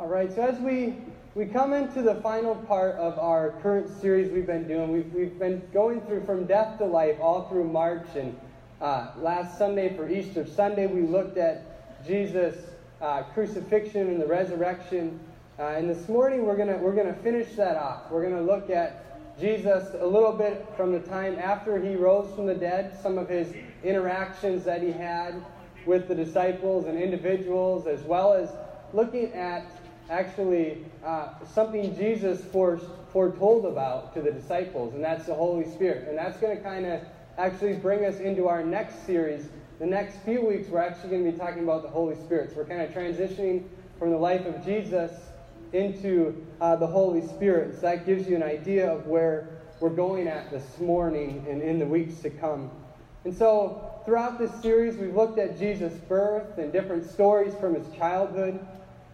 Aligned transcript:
All 0.00 0.08
right, 0.08 0.34
so 0.34 0.40
as 0.40 0.58
we, 0.60 0.94
we 1.34 1.44
come 1.44 1.74
into 1.74 2.00
the 2.00 2.14
final 2.22 2.54
part 2.54 2.94
of 2.94 3.18
our 3.18 3.50
current 3.60 3.86
series 4.00 4.32
we've 4.32 4.46
been 4.46 4.66
doing, 4.66 4.90
we've, 4.90 5.12
we've 5.12 5.38
been 5.38 5.60
going 5.74 6.00
through 6.00 6.24
from 6.24 6.46
death 6.46 6.78
to 6.78 6.86
life 6.86 7.18
all 7.20 7.50
through 7.50 7.68
March. 7.68 8.06
And 8.14 8.34
uh, 8.80 9.08
last 9.18 9.58
Sunday 9.58 9.94
for 9.94 10.08
Easter 10.08 10.46
Sunday, 10.46 10.86
we 10.86 11.02
looked 11.02 11.36
at 11.36 12.06
Jesus' 12.06 12.56
uh, 13.02 13.24
crucifixion 13.34 14.08
and 14.08 14.18
the 14.18 14.26
resurrection. 14.26 15.20
Uh, 15.58 15.64
and 15.64 15.90
this 15.90 16.08
morning, 16.08 16.46
we're 16.46 16.56
going 16.56 16.80
we're 16.80 16.96
gonna 16.96 17.12
finish 17.12 17.54
that 17.56 17.76
off. 17.76 18.10
We're 18.10 18.22
going 18.22 18.36
to 18.36 18.50
look 18.50 18.70
at 18.70 19.38
Jesus 19.38 19.86
a 20.00 20.06
little 20.06 20.32
bit 20.32 20.66
from 20.78 20.92
the 20.92 21.00
time 21.00 21.38
after 21.38 21.78
he 21.78 21.94
rose 21.94 22.34
from 22.34 22.46
the 22.46 22.54
dead, 22.54 22.98
some 23.02 23.18
of 23.18 23.28
his 23.28 23.52
interactions 23.84 24.64
that 24.64 24.80
he 24.80 24.92
had 24.92 25.44
with 25.84 26.08
the 26.08 26.14
disciples 26.14 26.86
and 26.86 26.98
individuals, 26.98 27.86
as 27.86 28.00
well 28.04 28.32
as 28.32 28.48
looking 28.94 29.34
at 29.34 29.66
actually 30.10 30.84
uh, 31.04 31.28
something 31.54 31.96
Jesus 31.96 32.42
foretold 32.44 33.64
about 33.64 34.12
to 34.14 34.20
the 34.20 34.32
disciples, 34.32 34.94
and 34.94 35.02
that's 35.02 35.26
the 35.26 35.34
Holy 35.34 35.70
Spirit. 35.70 36.08
And 36.08 36.18
that's 36.18 36.36
going 36.38 36.56
to 36.56 36.62
kind 36.62 36.84
of 36.84 37.00
actually 37.38 37.74
bring 37.74 38.04
us 38.04 38.18
into 38.18 38.48
our 38.48 38.62
next 38.62 39.06
series. 39.06 39.48
The 39.78 39.86
next 39.86 40.18
few 40.24 40.44
weeks, 40.44 40.68
we're 40.68 40.82
actually 40.82 41.10
going 41.10 41.24
to 41.24 41.32
be 41.32 41.38
talking 41.38 41.62
about 41.62 41.82
the 41.82 41.88
Holy 41.88 42.16
Spirit. 42.16 42.50
So 42.50 42.56
we're 42.56 42.66
kind 42.66 42.82
of 42.82 42.90
transitioning 42.90 43.64
from 43.98 44.10
the 44.10 44.18
life 44.18 44.44
of 44.44 44.64
Jesus 44.64 45.12
into 45.72 46.46
uh, 46.60 46.76
the 46.76 46.86
Holy 46.86 47.26
Spirit. 47.28 47.76
So 47.76 47.82
that 47.82 48.04
gives 48.04 48.28
you 48.28 48.34
an 48.34 48.42
idea 48.42 48.92
of 48.92 49.06
where 49.06 49.60
we're 49.78 49.90
going 49.90 50.26
at 50.28 50.50
this 50.50 50.78
morning 50.80 51.46
and 51.48 51.62
in 51.62 51.78
the 51.78 51.86
weeks 51.86 52.20
to 52.22 52.30
come. 52.30 52.70
And 53.24 53.34
so 53.34 54.02
throughout 54.04 54.38
this 54.38 54.50
series, 54.60 54.96
we've 54.96 55.14
looked 55.14 55.38
at 55.38 55.58
Jesus' 55.58 55.94
birth 56.08 56.58
and 56.58 56.72
different 56.72 57.08
stories 57.08 57.54
from 57.54 57.74
his 57.74 57.86
childhood. 57.96 58.58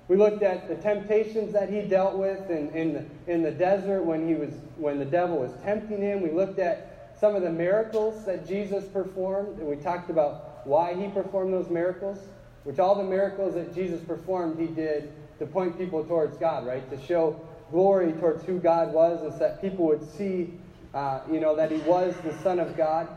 We 0.09 0.17
looked 0.17 0.43
at 0.43 0.69
the 0.69 0.77
temptations 0.77 1.53
that 1.53 1.69
he 1.69 1.83
dealt 1.83 2.17
with 2.17 2.49
in, 2.49 2.71
in, 2.71 2.93
the, 2.95 3.33
in 3.33 3.43
the 3.43 3.51
desert 3.51 4.03
when, 4.03 4.29
he 4.29 4.35
was, 4.35 4.51
when 4.77 4.99
the 4.99 5.05
devil 5.05 5.39
was 5.39 5.51
tempting 5.65 6.01
him. 6.01 6.23
We 6.23 6.31
looked 6.31 6.61
at 6.61 7.13
some 7.19 7.35
of 7.35 7.43
the 7.43 7.51
miracles 7.51 8.25
that 8.25 8.47
Jesus 8.47 8.85
performed, 8.85 9.59
and 9.59 9.67
we 9.67 9.77
talked 9.77 10.11
about 10.11 10.67
why 10.67 10.95
he 10.95 11.09
performed 11.09 11.53
those 11.53 11.71
miracles, 11.71 12.19
which 12.65 12.79
all 12.79 12.95
the 12.95 13.05
miracles 13.05 13.55
that 13.55 13.75
Jesus 13.75 14.01
performed, 14.01 14.61
he 14.61 14.67
did 14.67 15.13
to 15.39 15.47
point 15.47 15.77
people 15.77 16.05
towards 16.05 16.37
God, 16.37 16.67
right? 16.67 16.89
To 16.91 17.01
show 17.05 17.41
glory 17.71 18.13
towards 18.13 18.45
who 18.45 18.59
God 18.59 18.93
was, 18.93 19.23
and 19.23 19.33
so 19.33 19.39
that 19.41 19.61
people 19.61 19.87
would 19.87 20.09
see, 20.13 20.55
uh, 20.95 21.21
you 21.31 21.41
know, 21.41 21.57
that 21.57 21.71
he 21.71 21.79
was 21.79 22.15
the 22.23 22.33
Son 22.43 22.61
of 22.61 22.77
God. 22.77 23.09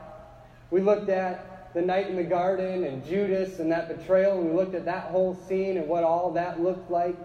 We 0.71 0.81
looked 0.81 1.09
at 1.09 1.58
the 1.79 1.85
night 1.85 2.07
in 2.07 2.17
the 2.17 2.23
garden 2.23 2.83
and 2.83 3.05
Judas 3.05 3.59
and 3.59 3.71
that 3.71 3.87
betrayal, 3.87 4.37
and 4.37 4.49
we 4.49 4.53
looked 4.53 4.75
at 4.75 4.83
that 4.83 5.05
whole 5.05 5.33
scene 5.33 5.77
and 5.77 5.87
what 5.87 6.03
all 6.03 6.29
that 6.33 6.61
looked 6.61 6.91
like. 6.91 7.15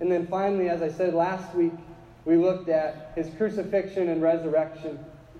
And 0.00 0.12
then 0.12 0.26
finally, 0.26 0.68
as 0.68 0.82
I 0.82 0.90
said 0.90 1.14
last 1.14 1.54
week, 1.54 1.72
we 2.26 2.36
looked 2.36 2.68
at 2.68 3.12
his 3.14 3.30
crucifixion 3.38 4.10
and 4.10 4.20
resurrection. 4.20 4.98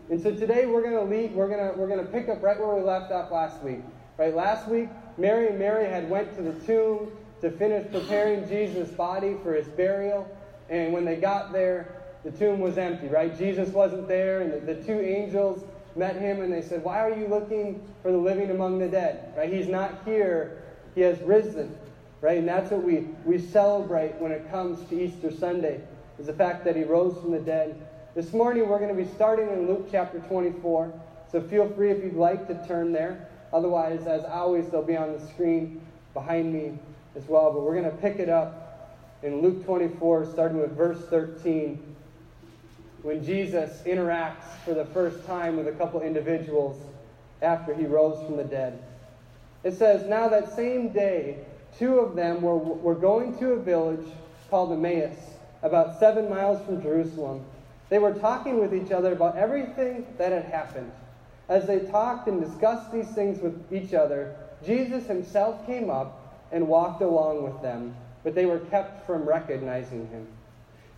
And 0.09 0.19
so 0.23 0.35
today 0.35 0.65
we're 0.65 0.81
going 0.81 0.95
to 0.95 1.03
lead, 1.03 1.35
we're 1.35 1.49
going 1.49 1.71
to 1.71 1.79
we're 1.79 1.87
going 1.87 2.01
to 2.01 2.11
pick 2.11 2.31
up 2.31 2.43
right 2.43 2.59
where 2.59 2.75
we 2.75 2.81
left 2.81 3.13
off 3.13 3.31
last 3.31 3.63
week. 3.63 3.83
Right? 4.17 4.35
Last 4.35 4.69
week, 4.69 4.89
Mary 5.19 5.49
and 5.49 5.59
Mary 5.59 5.87
had 5.87 6.09
went 6.09 6.35
to 6.37 6.43
the 6.43 6.55
tomb 6.65 7.13
to 7.43 7.51
finish 7.51 7.93
preparing 7.93 8.49
Jesus' 8.49 8.89
body 8.89 9.37
for 9.43 9.53
his 9.53 9.69
burial. 9.69 10.27
And 10.71 10.95
when 10.95 11.05
they 11.05 11.17
got 11.17 11.53
there, 11.53 11.95
the 12.25 12.31
tomb 12.31 12.61
was 12.61 12.79
empty, 12.79 13.09
right? 13.09 13.37
Jesus 13.37 13.69
wasn't 13.69 14.09
there, 14.09 14.41
and 14.41 14.51
the, 14.51 14.75
the 14.75 14.83
two 14.83 14.99
angels 14.99 15.63
met 15.97 16.17
him 16.17 16.41
and 16.43 16.53
they 16.53 16.63
said, 16.63 16.83
Why 16.83 17.01
are 17.01 17.15
you 17.15 17.27
looking 17.27 17.83
for 18.03 18.11
the 18.13 18.19
living 18.19 18.51
among 18.51 18.79
the 18.79 18.89
dead? 18.89 19.33
Right? 19.37 19.53
He's 19.53 19.69
not 19.69 20.03
here, 20.05 20.63
he 20.95 21.01
has 21.03 21.21
risen. 21.23 21.77
Right? 22.21 22.39
And 22.39 22.49
that's 22.49 22.71
what 22.71 22.83
we, 22.83 23.09
we 23.25 23.39
celebrate 23.39 24.15
when 24.17 24.31
it 24.31 24.51
comes 24.51 24.87
to 24.91 25.01
Easter 25.01 25.33
Sunday, 25.33 25.81
is 26.19 26.27
the 26.27 26.35
fact 26.35 26.65
that 26.65 26.77
he 26.77 26.85
rose 26.85 27.19
from 27.19 27.31
the 27.33 27.39
dead. 27.39 27.87
This 28.15 28.33
morning 28.33 28.69
we're 28.69 28.79
going 28.79 28.95
to 28.95 29.03
be 29.03 29.09
starting 29.15 29.49
in 29.49 29.67
Luke 29.67 29.89
chapter 29.91 30.19
24. 30.21 30.93
So 31.33 31.41
feel 31.41 31.69
free 31.71 31.91
if 31.91 32.03
you'd 32.03 32.15
like 32.15 32.47
to 32.49 32.67
turn 32.67 32.93
there. 32.93 33.29
Otherwise, 33.53 34.07
as 34.07 34.25
always, 34.25 34.69
they'll 34.69 34.83
be 34.83 34.97
on 34.97 35.13
the 35.13 35.27
screen 35.29 35.81
behind 36.13 36.53
me 36.53 36.79
as 37.17 37.25
well. 37.27 37.53
But 37.53 37.63
we're 37.63 37.81
going 37.81 37.91
to 37.91 37.97
pick 37.99 38.19
it 38.19 38.29
up 38.29 38.99
in 39.23 39.41
Luke 39.41 39.65
24, 39.65 40.27
starting 40.27 40.59
with 40.59 40.77
verse 40.77 41.01
13 41.09 41.91
when 43.03 43.25
Jesus 43.25 43.81
interacts 43.87 44.45
for 44.65 44.75
the 44.75 44.85
first 44.87 45.25
time 45.27 45.57
with 45.57 45.69
a 45.69 45.73
couple 45.73 46.03
individuals 46.03 46.81
after 47.43 47.75
he 47.75 47.87
rose 47.87 48.23
from 48.25 48.37
the 48.37 48.45
dead. 48.45 48.83
It 49.65 49.75
says, 49.75 50.07
Now 50.07 50.29
that 50.29 50.55
same 50.55 50.93
day, 50.93 51.39
two 51.79 51.99
of 51.99 52.15
them 52.15 52.43
were, 52.43 52.57
were 52.57 52.95
going 52.95 53.39
to 53.39 53.53
a 53.53 53.59
village 53.59 54.07
called 54.51 54.73
Emmaus, 54.73 55.17
about 55.63 55.99
seven 55.99 56.29
miles 56.29 56.65
from 56.65 56.83
Jerusalem. 56.83 57.45
They 57.89 57.99
were 57.99 58.15
talking 58.15 58.61
with 58.61 58.75
each 58.75 58.93
other 58.93 59.13
about 59.13 59.37
everything 59.37 60.07
that 60.19 60.33
had 60.33 60.45
happened. 60.45 60.93
As 61.49 61.67
they 61.67 61.81
talked 61.81 62.29
and 62.29 62.41
discussed 62.41 62.93
these 62.93 63.09
things 63.09 63.41
with 63.41 63.73
each 63.73 63.93
other, 63.95 64.37
Jesus 64.65 65.07
himself 65.07 65.67
came 65.67 65.91
up 65.91 66.47
and 66.53 66.69
walked 66.69 67.03
along 67.03 67.43
with 67.43 67.61
them, 67.63 67.97
but 68.23 68.35
they 68.35 68.47
were 68.47 68.61
kept 68.61 69.07
from 69.07 69.25
recognizing 69.29 70.07
him. 70.09 70.27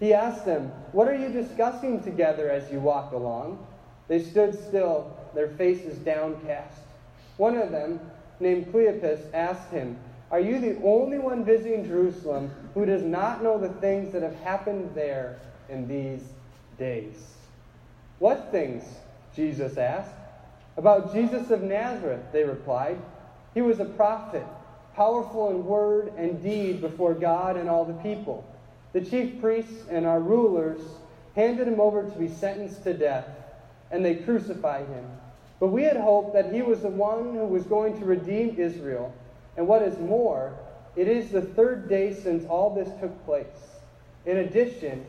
He 0.02 0.12
asked 0.12 0.44
them, 0.44 0.72
What 0.90 1.06
are 1.06 1.14
you 1.14 1.28
discussing 1.28 2.02
together 2.02 2.50
as 2.50 2.68
you 2.72 2.80
walk 2.80 3.12
along? 3.12 3.64
They 4.08 4.20
stood 4.20 4.52
still, 4.52 5.16
their 5.32 5.50
faces 5.50 5.96
downcast. 5.98 6.80
One 7.36 7.56
of 7.56 7.70
them, 7.70 8.00
named 8.40 8.72
Cleopas, 8.72 9.20
asked 9.32 9.70
him, 9.70 9.96
Are 10.32 10.40
you 10.40 10.58
the 10.60 10.82
only 10.82 11.20
one 11.20 11.44
visiting 11.44 11.86
Jerusalem 11.86 12.50
who 12.74 12.84
does 12.84 13.04
not 13.04 13.44
know 13.44 13.58
the 13.58 13.68
things 13.74 14.12
that 14.12 14.22
have 14.22 14.34
happened 14.40 14.90
there 14.92 15.38
in 15.68 15.86
these 15.86 16.24
days? 16.80 17.34
What 18.18 18.50
things? 18.50 18.82
Jesus 19.36 19.76
asked. 19.76 20.16
About 20.76 21.14
Jesus 21.14 21.48
of 21.52 21.62
Nazareth, 21.62 22.24
they 22.32 22.42
replied. 22.42 22.98
He 23.54 23.62
was 23.62 23.78
a 23.78 23.84
prophet, 23.84 24.44
powerful 24.96 25.50
in 25.50 25.64
word 25.64 26.12
and 26.16 26.42
deed 26.42 26.80
before 26.80 27.14
God 27.14 27.56
and 27.56 27.70
all 27.70 27.84
the 27.84 28.02
people. 28.02 28.44
The 28.92 29.00
chief 29.00 29.40
priests 29.40 29.86
and 29.90 30.06
our 30.06 30.20
rulers 30.20 30.80
handed 31.34 31.66
him 31.66 31.80
over 31.80 32.08
to 32.08 32.18
be 32.18 32.28
sentenced 32.28 32.84
to 32.84 32.92
death, 32.92 33.26
and 33.90 34.04
they 34.04 34.16
crucified 34.16 34.86
him. 34.86 35.06
But 35.60 35.68
we 35.68 35.84
had 35.84 35.96
hoped 35.96 36.34
that 36.34 36.52
he 36.52 36.60
was 36.60 36.80
the 36.80 36.88
one 36.88 37.34
who 37.34 37.46
was 37.46 37.64
going 37.64 37.98
to 37.98 38.04
redeem 38.04 38.56
Israel. 38.58 39.14
And 39.56 39.66
what 39.66 39.82
is 39.82 39.98
more, 39.98 40.54
it 40.96 41.08
is 41.08 41.30
the 41.30 41.42
third 41.42 41.88
day 41.88 42.12
since 42.12 42.44
all 42.46 42.74
this 42.74 42.88
took 43.00 43.24
place. 43.24 43.46
In 44.26 44.38
addition, 44.38 45.06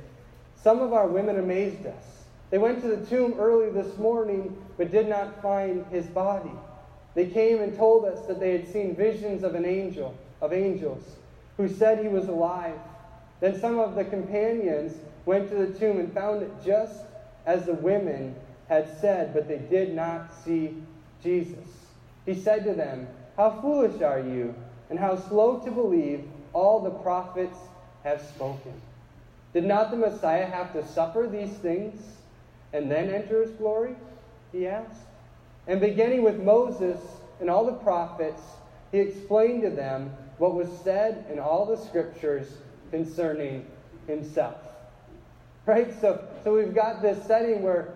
some 0.55 0.81
of 0.81 0.94
our 0.94 1.07
women 1.07 1.39
amazed 1.39 1.85
us. 1.85 2.25
They 2.51 2.57
went 2.57 2.81
to 2.81 2.88
the 2.88 3.05
tomb 3.07 3.35
early 3.39 3.69
this 3.71 3.97
morning, 3.97 4.55
but 4.77 4.91
did 4.91 5.09
not 5.09 5.41
find 5.41 5.85
his 5.88 6.05
body. 6.05 6.51
They 7.15 7.25
came 7.25 7.61
and 7.61 7.75
told 7.75 8.05
us 8.05 8.25
that 8.27 8.39
they 8.39 8.51
had 8.51 8.71
seen 8.71 8.95
visions 8.95 9.44
of 9.44 9.55
an 9.55 9.65
angel, 9.65 10.15
of 10.39 10.53
angels, 10.53 11.03
who 11.57 11.67
said 11.67 12.00
he 12.00 12.07
was 12.07 12.27
alive. 12.27 12.77
Then 13.43 13.59
some 13.59 13.77
of 13.77 13.95
the 13.95 14.05
companions 14.05 14.93
went 15.25 15.49
to 15.49 15.55
the 15.55 15.77
tomb 15.77 15.99
and 15.99 16.13
found 16.13 16.43
it 16.43 16.51
just 16.63 17.01
as 17.45 17.65
the 17.65 17.73
women 17.73 18.37
had 18.69 18.87
said, 19.01 19.33
but 19.33 19.49
they 19.49 19.57
did 19.57 19.93
not 19.93 20.33
see 20.45 20.81
Jesus. 21.21 21.67
He 22.25 22.35
said 22.35 22.63
to 22.63 22.73
them, 22.73 23.05
How 23.35 23.59
foolish 23.59 24.01
are 24.01 24.21
you, 24.21 24.55
and 24.89 24.97
how 24.97 25.17
slow 25.17 25.59
to 25.59 25.71
believe 25.71 26.23
all 26.53 26.79
the 26.79 26.91
prophets 26.91 27.57
have 28.05 28.21
spoken. 28.21 28.71
Did 29.53 29.65
not 29.65 29.91
the 29.91 29.97
Messiah 29.97 30.45
have 30.45 30.71
to 30.71 30.87
suffer 30.87 31.27
these 31.29 31.51
things 31.57 32.01
and 32.71 32.89
then 32.89 33.09
enter 33.09 33.41
his 33.41 33.51
glory? 33.51 33.97
He 34.53 34.67
asked. 34.67 35.01
And 35.67 35.81
beginning 35.81 36.23
with 36.23 36.39
Moses 36.39 36.97
and 37.41 37.49
all 37.49 37.65
the 37.65 37.73
prophets, 37.73 38.41
he 38.93 38.99
explained 38.99 39.63
to 39.63 39.69
them 39.69 40.15
what 40.37 40.55
was 40.55 40.69
said 40.81 41.25
in 41.29 41.39
all 41.39 41.65
the 41.65 41.75
scriptures 41.75 42.47
concerning 42.93 43.65
himself. 44.06 44.56
Right? 45.65 46.00
So, 46.00 46.23
so 46.44 46.53
we've 46.53 46.75
got 46.75 47.01
this 47.01 47.25
setting 47.25 47.63
where 47.63 47.95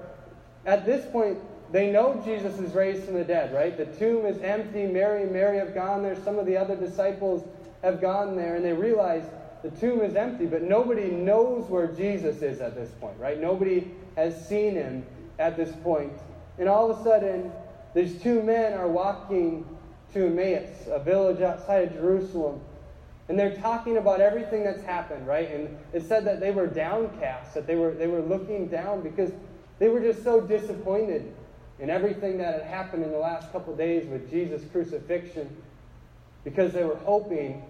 at 0.65 0.87
this 0.87 1.05
point 1.11 1.37
they 1.71 1.91
know 1.91 2.19
Jesus 2.25 2.57
is 2.59 2.73
raised 2.73 3.03
from 3.03 3.13
the 3.13 3.23
dead, 3.23 3.53
right? 3.53 3.77
The 3.77 3.85
tomb 3.85 4.25
is 4.25 4.41
empty. 4.41 4.87
Mary 4.87 5.29
Mary 5.29 5.59
have 5.59 5.75
gone 5.75 6.01
there. 6.01 6.17
Some 6.23 6.39
of 6.39 6.47
the 6.47 6.57
other 6.57 6.75
disciples 6.75 7.47
have 7.83 8.01
gone 8.01 8.35
there, 8.35 8.55
and 8.55 8.65
they 8.65 8.73
realize 8.73 9.23
the 9.61 9.69
tomb 9.69 10.01
is 10.01 10.15
empty, 10.15 10.47
but 10.47 10.63
nobody 10.63 11.11
knows 11.11 11.69
where 11.69 11.87
Jesus 11.87 12.41
is 12.41 12.59
at 12.59 12.73
this 12.73 12.89
point, 12.99 13.19
right? 13.19 13.39
Nobody 13.39 13.91
has 14.15 14.47
seen 14.47 14.73
him 14.73 15.05
at 15.37 15.57
this 15.57 15.71
point. 15.83 16.13
And 16.57 16.67
all 16.67 16.89
of 16.89 16.99
a 16.99 17.03
sudden, 17.03 17.51
these 17.93 18.19
two 18.21 18.41
men 18.41 18.73
are 18.73 18.87
walking 18.87 19.63
to 20.13 20.25
Emmaus, 20.25 20.87
a 20.87 20.99
village 20.99 21.41
outside 21.41 21.89
of 21.89 21.93
Jerusalem. 21.93 22.61
And 23.29 23.37
they're 23.37 23.55
talking 23.55 23.97
about 23.97 24.21
everything 24.21 24.63
that's 24.63 24.81
happened, 24.83 25.27
right? 25.27 25.51
And 25.51 25.77
it 25.93 26.03
said 26.03 26.25
that 26.25 26.39
they 26.39 26.51
were 26.51 26.67
downcast, 26.67 27.53
that 27.53 27.67
they 27.67 27.75
were, 27.75 27.91
they 27.91 28.07
were 28.07 28.21
looking 28.21 28.67
down 28.67 29.01
because 29.01 29.31
they 29.79 29.89
were 29.89 29.99
just 29.99 30.23
so 30.23 30.39
disappointed 30.39 31.33
in 31.79 31.89
everything 31.89 32.37
that 32.37 32.53
had 32.53 32.63
happened 32.63 33.03
in 33.03 33.11
the 33.11 33.17
last 33.17 33.51
couple 33.51 33.75
days 33.75 34.07
with 34.07 34.29
Jesus' 34.31 34.63
crucifixion 34.71 35.49
because 36.43 36.71
they 36.71 36.83
were 36.83 36.95
hoping 36.95 37.63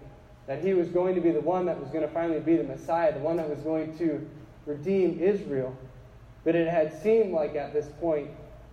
that 0.46 0.64
he 0.64 0.72
was 0.72 0.88
going 0.88 1.14
to 1.14 1.20
be 1.20 1.30
the 1.30 1.40
one 1.40 1.66
that 1.66 1.78
was 1.78 1.90
going 1.90 2.06
to 2.06 2.08
finally 2.08 2.40
be 2.40 2.56
the 2.56 2.64
Messiah, 2.64 3.12
the 3.12 3.18
one 3.18 3.36
that 3.36 3.48
was 3.48 3.58
going 3.60 3.96
to 3.98 4.26
redeem 4.64 5.18
Israel. 5.20 5.76
But 6.44 6.54
it 6.54 6.68
had 6.68 7.02
seemed 7.02 7.32
like 7.32 7.56
at 7.56 7.72
this 7.72 7.88
point 8.00 8.30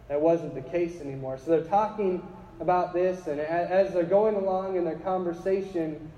that 0.07 0.21
wasn't 0.21 0.53
the 0.53 0.61
case 0.61 1.01
anymore. 1.01 1.37
So 1.37 1.51
they're 1.51 1.69
talking 1.69 2.25
about 2.61 2.93
this, 2.93 3.27
and 3.27 3.39
as 3.41 3.93
they're 3.93 4.03
going 4.03 4.35
along 4.35 4.77
in 4.77 4.85
their 4.85 4.99
conversation, 4.99 6.11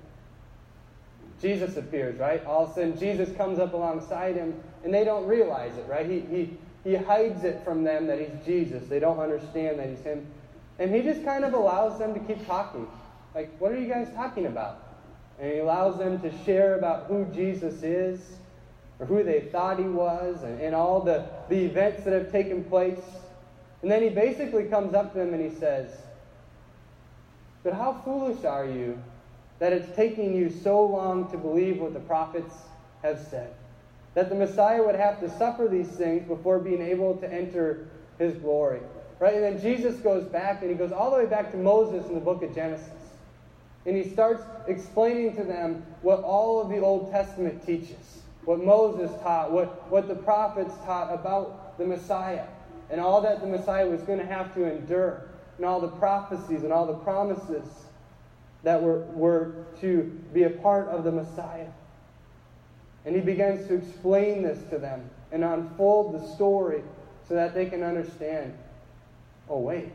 Jesus 1.40 1.76
appears, 1.76 2.18
right? 2.18 2.44
All 2.44 2.64
of 2.64 2.70
a 2.70 2.74
sudden, 2.74 2.98
Jesus 2.98 3.34
comes 3.36 3.58
up 3.58 3.72
alongside 3.72 4.34
him, 4.34 4.60
and 4.84 4.92
they 4.92 5.04
don't 5.04 5.26
realize 5.26 5.76
it, 5.76 5.86
right? 5.88 6.08
He, 6.08 6.20
he, 6.20 6.58
he 6.84 6.94
hides 6.96 7.44
it 7.44 7.62
from 7.64 7.84
them 7.84 8.06
that 8.08 8.18
he's 8.18 8.44
Jesus. 8.44 8.88
They 8.88 8.98
don't 8.98 9.20
understand 9.20 9.78
that 9.78 9.88
he's 9.88 10.00
him. 10.00 10.26
And 10.78 10.94
he 10.94 11.02
just 11.02 11.24
kind 11.24 11.44
of 11.44 11.54
allows 11.54 11.98
them 11.98 12.14
to 12.14 12.20
keep 12.20 12.44
talking. 12.46 12.88
Like, 13.34 13.56
what 13.58 13.72
are 13.72 13.78
you 13.78 13.88
guys 13.88 14.08
talking 14.14 14.46
about? 14.46 14.82
And 15.38 15.52
he 15.52 15.58
allows 15.58 15.98
them 15.98 16.20
to 16.20 16.44
share 16.44 16.76
about 16.76 17.06
who 17.06 17.24
Jesus 17.32 17.82
is, 17.82 18.20
or 18.98 19.06
who 19.06 19.22
they 19.22 19.40
thought 19.52 19.78
he 19.78 19.84
was, 19.84 20.42
and, 20.42 20.60
and 20.60 20.74
all 20.74 21.00
the, 21.00 21.24
the 21.48 21.64
events 21.64 22.04
that 22.04 22.12
have 22.12 22.32
taken 22.32 22.64
place. 22.64 23.00
And 23.82 23.90
then 23.90 24.02
he 24.02 24.08
basically 24.08 24.64
comes 24.64 24.94
up 24.94 25.12
to 25.12 25.18
them 25.18 25.34
and 25.34 25.52
he 25.52 25.56
says, 25.56 25.96
But 27.62 27.74
how 27.74 28.00
foolish 28.04 28.44
are 28.44 28.66
you 28.66 29.00
that 29.58 29.72
it's 29.72 29.94
taking 29.96 30.34
you 30.34 30.50
so 30.50 30.84
long 30.84 31.30
to 31.30 31.36
believe 31.36 31.80
what 31.80 31.92
the 31.92 32.00
prophets 32.00 32.54
have 33.02 33.18
said? 33.30 33.52
That 34.14 34.28
the 34.28 34.34
Messiah 34.34 34.84
would 34.84 34.94
have 34.94 35.20
to 35.20 35.30
suffer 35.38 35.68
these 35.68 35.88
things 35.88 36.26
before 36.26 36.58
being 36.58 36.82
able 36.82 37.16
to 37.16 37.32
enter 37.32 37.88
his 38.18 38.34
glory. 38.34 38.80
Right? 39.20 39.34
And 39.34 39.42
then 39.42 39.60
Jesus 39.60 39.96
goes 40.00 40.24
back 40.24 40.62
and 40.62 40.70
he 40.70 40.76
goes 40.76 40.92
all 40.92 41.10
the 41.10 41.16
way 41.16 41.26
back 41.26 41.50
to 41.52 41.56
Moses 41.56 42.06
in 42.06 42.14
the 42.14 42.20
book 42.20 42.42
of 42.42 42.54
Genesis. 42.54 42.88
And 43.84 43.96
he 43.96 44.10
starts 44.10 44.42
explaining 44.66 45.36
to 45.36 45.44
them 45.44 45.84
what 46.02 46.20
all 46.20 46.60
of 46.60 46.68
the 46.68 46.78
Old 46.78 47.10
Testament 47.10 47.64
teaches, 47.64 48.22
what 48.44 48.62
Moses 48.62 49.10
taught, 49.22 49.50
what, 49.50 49.90
what 49.90 50.08
the 50.08 50.14
prophets 50.14 50.74
taught 50.84 51.12
about 51.12 51.78
the 51.78 51.84
Messiah, 51.86 52.46
and 52.90 53.00
all 53.00 53.20
that 53.22 53.40
the 53.40 53.46
Messiah 53.46 53.88
was 53.88 54.02
going 54.02 54.18
to 54.18 54.26
have 54.26 54.52
to 54.54 54.70
endure, 54.70 55.22
and 55.56 55.66
all 55.66 55.80
the 55.80 55.88
prophecies 55.88 56.64
and 56.64 56.72
all 56.72 56.86
the 56.86 56.94
promises 56.94 57.64
that 58.62 58.82
were, 58.82 59.00
were 59.06 59.66
to 59.80 60.02
be 60.32 60.44
a 60.44 60.50
part 60.50 60.88
of 60.88 61.04
the 61.04 61.12
Messiah. 61.12 61.68
And 63.04 63.14
he 63.14 63.22
begins 63.22 63.66
to 63.68 63.74
explain 63.74 64.42
this 64.42 64.58
to 64.70 64.78
them 64.78 65.08
and 65.32 65.44
unfold 65.44 66.14
the 66.14 66.34
story 66.34 66.82
so 67.28 67.34
that 67.34 67.54
they 67.54 67.66
can 67.66 67.82
understand 67.82 68.54
oh, 69.50 69.58
wait, 69.58 69.88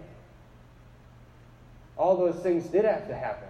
all 1.98 2.18
those 2.18 2.42
things 2.42 2.65
did 2.68 2.86
have 2.86 3.07
to 3.07 3.15
happen. 3.15 3.48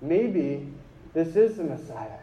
Maybe 0.00 0.68
this 1.14 1.34
is 1.34 1.56
the 1.56 1.64
Messiah. 1.64 2.18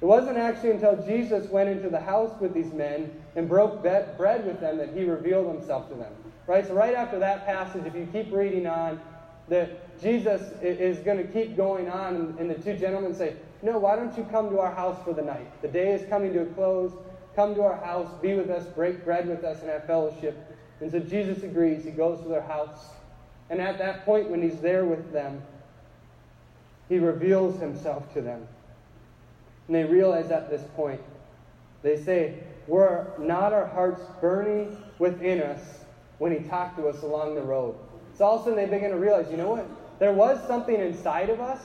It 0.00 0.04
wasn't 0.06 0.38
actually 0.38 0.70
until 0.70 1.02
Jesus 1.04 1.48
went 1.50 1.68
into 1.68 1.90
the 1.90 2.00
house 2.00 2.38
with 2.40 2.54
these 2.54 2.72
men 2.72 3.12
and 3.36 3.48
broke 3.48 3.82
bread 3.82 4.46
with 4.46 4.60
them 4.60 4.78
that 4.78 4.94
he 4.94 5.04
revealed 5.04 5.54
himself 5.54 5.88
to 5.90 5.94
them. 5.94 6.12
Right? 6.46 6.66
So, 6.66 6.74
right 6.74 6.94
after 6.94 7.18
that 7.18 7.44
passage, 7.44 7.84
if 7.84 7.94
you 7.94 8.08
keep 8.10 8.32
reading 8.32 8.66
on, 8.66 9.00
that 9.48 9.89
Jesus 10.02 10.40
is 10.62 10.98
going 10.98 11.18
to 11.18 11.24
keep 11.24 11.56
going 11.56 11.88
on, 11.88 12.36
and 12.38 12.50
the 12.50 12.54
two 12.54 12.76
gentlemen 12.76 13.14
say, 13.14 13.36
No, 13.62 13.78
why 13.78 13.96
don't 13.96 14.16
you 14.16 14.24
come 14.24 14.50
to 14.50 14.60
our 14.60 14.74
house 14.74 15.02
for 15.04 15.12
the 15.12 15.22
night? 15.22 15.60
The 15.62 15.68
day 15.68 15.92
is 15.92 16.08
coming 16.08 16.32
to 16.32 16.42
a 16.42 16.46
close. 16.46 16.92
Come 17.36 17.54
to 17.54 17.62
our 17.62 17.76
house, 17.76 18.10
be 18.20 18.34
with 18.34 18.50
us, 18.50 18.66
break 18.74 19.04
bread 19.04 19.28
with 19.28 19.44
us, 19.44 19.60
and 19.60 19.70
have 19.70 19.86
fellowship. 19.86 20.36
And 20.80 20.90
so 20.90 20.98
Jesus 20.98 21.42
agrees. 21.42 21.84
He 21.84 21.90
goes 21.90 22.20
to 22.22 22.28
their 22.28 22.42
house. 22.42 22.86
And 23.50 23.60
at 23.60 23.78
that 23.78 24.04
point, 24.04 24.30
when 24.30 24.42
he's 24.42 24.60
there 24.60 24.84
with 24.84 25.12
them, 25.12 25.42
he 26.88 26.98
reveals 26.98 27.60
himself 27.60 28.12
to 28.14 28.20
them. 28.20 28.46
And 29.66 29.76
they 29.76 29.84
realize 29.84 30.30
at 30.30 30.50
this 30.50 30.62
point, 30.74 31.00
they 31.82 31.96
say, 32.02 32.40
Were 32.66 33.12
not 33.18 33.52
our 33.52 33.66
hearts 33.66 34.02
burning 34.20 34.76
within 34.98 35.40
us 35.40 35.60
when 36.18 36.32
he 36.32 36.48
talked 36.48 36.76
to 36.78 36.88
us 36.88 37.02
along 37.02 37.36
the 37.36 37.42
road? 37.42 37.76
So 38.16 38.24
all 38.24 38.36
of 38.36 38.42
a 38.42 38.44
sudden 38.44 38.58
they 38.58 38.66
begin 38.66 38.90
to 38.90 38.98
realize, 38.98 39.30
you 39.30 39.36
know 39.36 39.50
what? 39.50 39.66
There 40.00 40.12
was 40.12 40.44
something 40.48 40.74
inside 40.74 41.30
of 41.30 41.40
us 41.40 41.64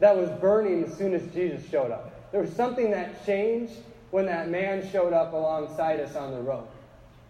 that 0.00 0.14
was 0.14 0.28
burning 0.40 0.84
as 0.84 0.94
soon 0.98 1.14
as 1.14 1.24
Jesus 1.32 1.66
showed 1.70 1.90
up. 1.90 2.10
There 2.32 2.40
was 2.40 2.52
something 2.52 2.90
that 2.90 3.24
changed 3.24 3.74
when 4.10 4.26
that 4.26 4.50
man 4.50 4.86
showed 4.90 5.12
up 5.12 5.32
alongside 5.32 6.00
us 6.00 6.16
on 6.16 6.32
the 6.32 6.40
road. 6.40 6.66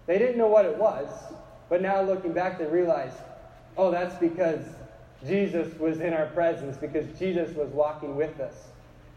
They 0.06 0.18
didn't 0.18 0.38
know 0.38 0.48
what 0.48 0.64
it 0.64 0.76
was, 0.76 1.08
but 1.68 1.82
now 1.82 2.02
looking 2.02 2.32
back, 2.32 2.58
they 2.58 2.66
realize, 2.66 3.12
oh, 3.76 3.90
that's 3.90 4.16
because 4.16 4.64
Jesus 5.26 5.78
was 5.78 6.00
in 6.00 6.12
our 6.12 6.26
presence 6.26 6.76
because 6.76 7.06
Jesus 7.18 7.54
was 7.54 7.68
walking 7.68 8.16
with 8.16 8.40
us. 8.40 8.54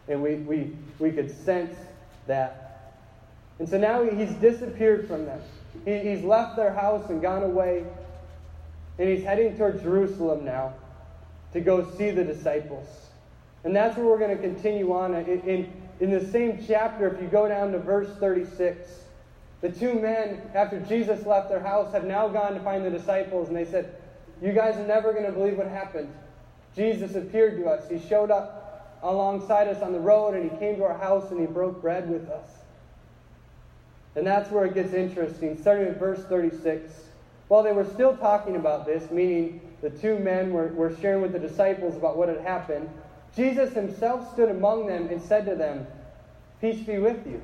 And 0.08 0.22
we, 0.22 0.36
we, 0.36 0.76
we 1.00 1.12
could 1.12 1.32
sense 1.46 1.76
that. 2.28 2.94
And 3.60 3.68
so 3.68 3.78
now 3.78 4.04
he's 4.04 4.34
disappeared 4.36 5.08
from 5.08 5.26
them. 5.26 5.42
He, 5.86 5.98
he's 6.00 6.24
left 6.24 6.56
their 6.58 6.74
house 6.74 7.10
and 7.10 7.22
gone 7.22 7.44
away. 7.44 7.86
And 8.98 9.10
he's 9.10 9.24
heading 9.24 9.58
toward 9.58 9.82
Jerusalem 9.82 10.46
now 10.46 10.74
to 11.54 11.62
go 11.62 11.90
see 11.98 12.12
the 12.12 12.24
disciples. 12.24 12.88
And 13.64 13.76
that's 13.76 13.98
where 13.98 14.06
we're 14.06 14.20
going 14.20 14.36
to 14.36 14.42
continue 14.42 14.94
on. 14.94 15.16
In, 15.16 15.42
in, 15.42 15.74
in 16.00 16.12
the 16.12 16.26
same 16.32 16.64
chapter, 16.66 17.08
if 17.08 17.22
you 17.22 17.28
go 17.28 17.48
down 17.48 17.72
to 17.72 17.80
verse 17.80 18.10
36, 18.20 18.90
the 19.62 19.70
two 19.70 19.96
men, 19.96 20.42
after 20.54 20.80
Jesus 20.82 21.26
left 21.26 21.50
their 21.50 21.60
house, 21.60 21.92
have 21.94 22.06
now 22.06 22.28
gone 22.28 22.54
to 22.54 22.60
find 22.60 22.86
the 22.86 22.92
disciples. 22.92 23.48
And 23.48 23.58
they 23.58 23.66
said, 23.66 23.96
you 24.42 24.52
guys 24.52 24.76
are 24.78 24.86
never 24.86 25.14
going 25.14 25.26
to 25.26 25.32
believe 25.32 25.58
what 25.58 25.68
happened. 25.68 26.14
Jesus 26.76 27.16
appeared 27.16 27.58
to 27.58 27.68
us. 27.68 27.90
He 27.90 28.00
showed 28.08 28.32
up 28.32 29.00
alongside 29.02 29.68
us 29.68 29.82
on 29.82 29.94
the 29.94 30.00
road 30.00 30.34
and 30.34 30.50
he 30.50 30.58
came 30.58 30.76
to 30.78 30.84
our 30.84 30.98
house 30.98 31.32
and 31.32 31.40
he 31.40 31.46
broke 31.46 31.82
bread 31.82 32.10
with 32.10 32.30
us. 32.30 32.50
And 34.16 34.26
that's 34.26 34.50
where 34.52 34.66
it 34.66 34.74
gets 34.74 34.94
interesting. 34.94 35.58
Starting 35.60 35.88
at 35.88 36.00
verse 36.00 36.24
36. 36.26 36.92
While 37.48 37.64
they 37.64 37.74
were 37.74 37.86
still 37.86 38.18
talking 38.18 38.56
about 38.56 38.86
this, 38.86 39.12
meaning 39.12 39.62
the 39.82 39.90
two 39.90 40.18
men 40.18 40.52
were, 40.52 40.68
were 40.70 40.96
sharing 40.96 41.22
with 41.22 41.34
the 41.34 41.40
disciples 41.40 41.96
about 41.96 42.18
what 42.18 42.30
had 42.30 42.42
happened, 42.42 42.90
Jesus 43.36 43.74
himself 43.74 44.34
stood 44.34 44.50
among 44.50 44.88
them 44.88 45.08
and 45.10 45.22
said 45.22 45.46
to 45.46 45.56
them, 45.56 45.86
Peace 46.62 46.86
be 46.86 46.98
with 46.98 47.28
you. 47.28 47.42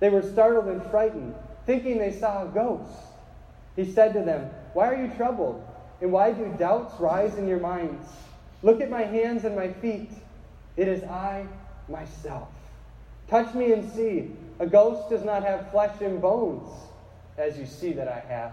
They 0.00 0.08
were 0.08 0.22
startled 0.22 0.66
and 0.66 0.82
frightened, 0.90 1.34
thinking 1.66 1.98
they 1.98 2.12
saw 2.12 2.42
a 2.42 2.48
ghost. 2.48 2.90
He 3.76 3.84
said 3.84 4.12
to 4.14 4.22
them, 4.22 4.50
Why 4.72 4.88
are 4.88 5.06
you 5.06 5.12
troubled? 5.16 5.62
And 6.00 6.12
why 6.12 6.32
do 6.32 6.52
doubts 6.58 6.98
rise 7.00 7.36
in 7.36 7.46
your 7.46 7.60
minds? 7.60 8.08
Look 8.62 8.80
at 8.80 8.90
my 8.90 9.02
hands 9.02 9.44
and 9.44 9.54
my 9.54 9.72
feet. 9.74 10.10
It 10.76 10.88
is 10.88 11.02
I 11.04 11.46
myself. 11.88 12.48
Touch 13.28 13.54
me 13.54 13.72
and 13.72 13.90
see. 13.92 14.30
A 14.58 14.66
ghost 14.66 15.10
does 15.10 15.24
not 15.24 15.44
have 15.44 15.70
flesh 15.70 16.00
and 16.00 16.20
bones, 16.20 16.68
as 17.36 17.58
you 17.58 17.66
see 17.66 17.92
that 17.92 18.08
I 18.08 18.20
have. 18.28 18.52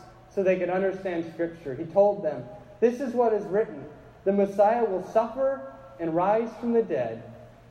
so 0.33 0.43
they 0.43 0.57
could 0.57 0.69
understand 0.69 1.25
Scripture. 1.33 1.75
He 1.75 1.85
told 1.85 2.23
them, 2.23 2.43
This 2.79 3.01
is 3.01 3.13
what 3.13 3.33
is 3.33 3.45
written 3.45 3.85
the 4.23 4.31
Messiah 4.31 4.85
will 4.85 5.03
suffer 5.03 5.73
and 5.99 6.15
rise 6.15 6.49
from 6.59 6.73
the 6.73 6.83
dead 6.83 7.23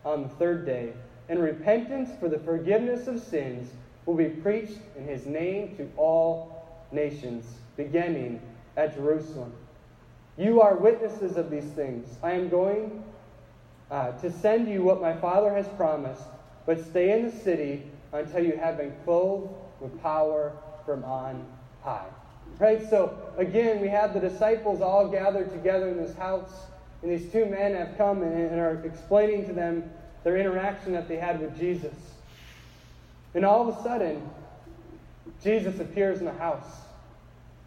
on 0.04 0.22
the 0.22 0.28
third 0.30 0.66
day, 0.66 0.92
and 1.28 1.40
repentance 1.40 2.10
for 2.18 2.28
the 2.28 2.38
forgiveness 2.38 3.06
of 3.06 3.20
sins 3.20 3.70
will 4.06 4.16
be 4.16 4.28
preached 4.28 4.78
in 4.96 5.06
his 5.06 5.26
name 5.26 5.76
to 5.76 5.88
all 5.96 6.66
nations, 6.90 7.44
beginning 7.76 8.40
at 8.76 8.94
Jerusalem. 8.94 9.52
You 10.36 10.60
are 10.60 10.74
witnesses 10.74 11.36
of 11.36 11.50
these 11.50 11.70
things. 11.72 12.08
I 12.22 12.32
am 12.32 12.48
going 12.48 13.04
uh, 13.90 14.12
to 14.12 14.30
send 14.30 14.68
you 14.68 14.82
what 14.82 15.00
my 15.00 15.14
Father 15.14 15.54
has 15.54 15.68
promised, 15.68 16.22
but 16.66 16.84
stay 16.84 17.12
in 17.12 17.26
the 17.26 17.32
city 17.32 17.84
until 18.12 18.44
you 18.44 18.56
have 18.56 18.78
been 18.78 18.94
clothed 19.04 19.52
with 19.80 20.00
power 20.02 20.52
from 20.84 21.04
on 21.04 21.46
high. 21.82 22.08
Right? 22.60 22.88
So, 22.90 23.18
again, 23.38 23.80
we 23.80 23.88
have 23.88 24.12
the 24.12 24.20
disciples 24.20 24.82
all 24.82 25.08
gathered 25.08 25.50
together 25.50 25.88
in 25.88 25.96
this 25.96 26.14
house, 26.14 26.52
and 27.02 27.10
these 27.10 27.32
two 27.32 27.46
men 27.46 27.74
have 27.74 27.96
come 27.96 28.22
and, 28.22 28.60
are 28.60 28.84
explaining 28.84 29.46
to 29.46 29.54
them 29.54 29.90
their 30.24 30.36
interaction 30.36 30.92
that 30.92 31.08
they 31.08 31.16
had 31.16 31.40
with 31.40 31.58
Jesus. 31.58 31.94
And 33.34 33.46
all 33.46 33.66
of 33.66 33.78
a 33.78 33.82
sudden, 33.82 34.28
Jesus 35.42 35.80
appears 35.80 36.18
in 36.18 36.26
the 36.26 36.34
house. 36.34 36.66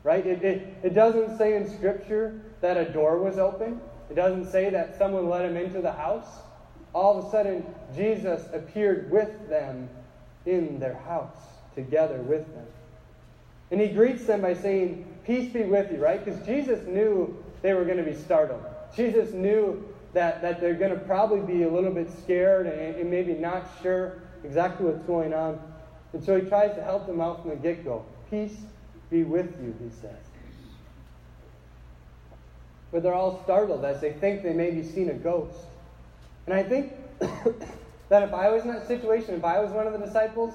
Right? 0.03 0.25
It, 0.27 0.43
it, 0.43 0.77
it 0.83 0.93
doesn't 0.93 1.39
say 1.39 1.55
in 1.55 1.67
Scripture 1.75 2.39
that 2.61 2.77
a 2.77 2.85
door 2.85 3.17
was 3.17 3.39
open. 3.39 3.81
It 4.11 4.13
doesn't 4.13 4.51
say 4.51 4.69
that 4.69 4.97
someone 4.99 5.27
let 5.27 5.45
him 5.45 5.57
into 5.57 5.81
the 5.81 5.93
house. 5.93 6.27
All 6.93 7.17
of 7.17 7.25
a 7.25 7.31
sudden, 7.31 7.65
Jesus 7.95 8.45
appeared 8.53 9.09
with 9.09 9.49
them 9.49 9.89
in 10.45 10.79
their 10.79 10.93
house, 10.93 11.37
together 11.73 12.17
with 12.17 12.45
them. 12.53 12.67
And 13.73 13.81
he 13.81 13.87
greets 13.87 14.25
them 14.25 14.41
by 14.41 14.53
saying, 14.53 15.03
Peace 15.25 15.51
be 15.51 15.63
with 15.63 15.91
you, 15.91 15.97
right? 15.97 16.23
Because 16.23 16.45
Jesus 16.45 16.85
knew 16.85 17.35
they 17.63 17.73
were 17.73 17.85
going 17.85 17.97
to 17.97 18.03
be 18.03 18.13
startled. 18.13 18.63
Jesus 18.95 19.33
knew 19.33 19.83
that, 20.13 20.43
that 20.43 20.61
they're 20.61 20.75
going 20.75 20.93
to 20.93 20.99
probably 20.99 21.41
be 21.41 21.63
a 21.63 21.67
little 21.67 21.89
bit 21.89 22.07
scared 22.23 22.67
and, 22.67 22.97
and 22.97 23.09
maybe 23.09 23.33
not 23.33 23.67
sure 23.81 24.21
exactly 24.43 24.85
what's 24.85 25.01
going 25.05 25.33
on. 25.33 25.59
And 26.13 26.23
so 26.23 26.39
he 26.39 26.47
tries 26.47 26.75
to 26.75 26.83
help 26.83 27.07
them 27.07 27.19
out 27.19 27.41
from 27.41 27.49
the 27.49 27.55
get 27.55 27.83
go. 27.83 28.05
Peace 28.29 28.55
be 29.09 29.23
with 29.23 29.51
you, 29.59 29.73
he 29.83 29.89
says. 29.89 30.21
But 32.91 33.01
they're 33.01 33.15
all 33.15 33.41
startled 33.43 33.85
as 33.85 34.01
they 34.01 34.11
think 34.11 34.43
they 34.43 34.53
may 34.53 34.69
be 34.69 34.83
seeing 34.83 35.09
a 35.09 35.15
ghost. 35.15 35.57
And 36.45 36.53
I 36.53 36.61
think 36.61 36.93
that 38.09 38.21
if 38.21 38.35
I 38.35 38.51
was 38.51 38.65
in 38.65 38.67
that 38.67 38.87
situation, 38.87 39.33
if 39.33 39.43
I 39.43 39.59
was 39.59 39.71
one 39.71 39.87
of 39.87 39.93
the 39.93 40.05
disciples, 40.05 40.53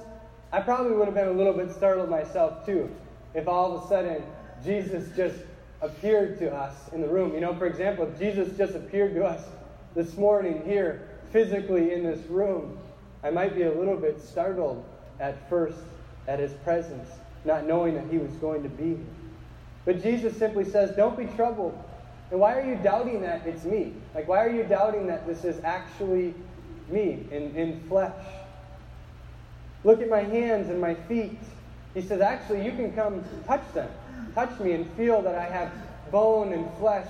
I 0.53 0.61
probably 0.61 0.95
would 0.95 1.07
have 1.07 1.15
been 1.15 1.27
a 1.27 1.33
little 1.33 1.51
bit 1.51 1.69
startled 1.75 2.09
myself 2.09 2.65
too. 2.65 2.89
If 3.33 3.47
all 3.47 3.75
of 3.75 3.83
a 3.83 3.87
sudden 3.87 4.23
Jesus 4.63 5.05
just 5.15 5.37
appeared 5.81 6.37
to 6.39 6.53
us 6.53 6.75
in 6.93 7.01
the 7.01 7.07
room. 7.07 7.33
You 7.33 7.41
know, 7.41 7.55
for 7.55 7.65
example, 7.65 8.05
if 8.05 8.19
Jesus 8.19 8.55
just 8.57 8.75
appeared 8.75 9.13
to 9.15 9.23
us 9.23 9.45
this 9.95 10.17
morning 10.17 10.61
here, 10.65 11.07
physically 11.31 11.93
in 11.93 12.03
this 12.03 12.19
room, 12.27 12.77
I 13.23 13.29
might 13.29 13.55
be 13.55 13.63
a 13.63 13.71
little 13.71 13.95
bit 13.95 14.21
startled 14.21 14.83
at 15.19 15.49
first 15.49 15.79
at 16.27 16.39
his 16.39 16.53
presence, 16.53 17.09
not 17.45 17.65
knowing 17.65 17.95
that 17.95 18.07
he 18.09 18.17
was 18.17 18.31
going 18.33 18.63
to 18.63 18.69
be 18.69 18.89
here. 18.89 19.05
But 19.85 20.03
Jesus 20.03 20.35
simply 20.37 20.65
says, 20.65 20.95
Don't 20.95 21.17
be 21.17 21.25
troubled. 21.35 21.77
And 22.31 22.39
why 22.39 22.53
are 22.59 22.65
you 22.65 22.75
doubting 22.75 23.21
that 23.21 23.47
it's 23.47 23.63
me? 23.63 23.93
Like, 24.13 24.27
why 24.27 24.45
are 24.45 24.49
you 24.49 24.63
doubting 24.63 25.07
that 25.07 25.25
this 25.25 25.43
is 25.43 25.63
actually 25.63 26.35
me 26.89 27.25
in, 27.31 27.55
in 27.55 27.81
flesh? 27.87 28.13
Look 29.83 30.01
at 30.01 30.09
my 30.09 30.21
hands 30.21 30.69
and 30.69 30.79
my 30.79 30.93
feet. 30.93 31.39
He 31.93 32.01
says, 32.01 32.21
Actually, 32.21 32.65
you 32.65 32.71
can 32.71 32.93
come 32.93 33.23
touch 33.47 33.73
them. 33.73 33.89
Touch 34.35 34.59
me 34.59 34.73
and 34.73 34.89
feel 34.93 35.21
that 35.21 35.35
I 35.35 35.45
have 35.45 35.71
bone 36.11 36.53
and 36.53 36.67
flesh, 36.77 37.07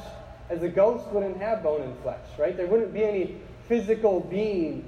as 0.49 0.63
a 0.63 0.69
ghost 0.69 1.05
wouldn't 1.07 1.37
have 1.37 1.63
bone 1.63 1.81
and 1.81 1.97
flesh, 1.99 2.25
right? 2.37 2.55
There 2.55 2.67
wouldn't 2.67 2.93
be 2.93 3.03
any 3.03 3.35
physical 3.67 4.19
being 4.21 4.83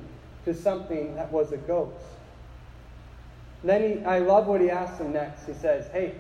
to 0.46 0.54
something 0.54 1.16
that 1.16 1.32
was 1.32 1.52
a 1.52 1.58
ghost. 1.58 2.04
Then 3.64 4.00
he, 4.00 4.06
I 4.06 4.20
love 4.20 4.48
what 4.48 4.60
he 4.60 4.72
asks 4.72 4.98
them 4.98 5.14
next. 5.14 5.46
He 5.46 5.54
says, 5.54 5.88
Hey, 5.92 6.16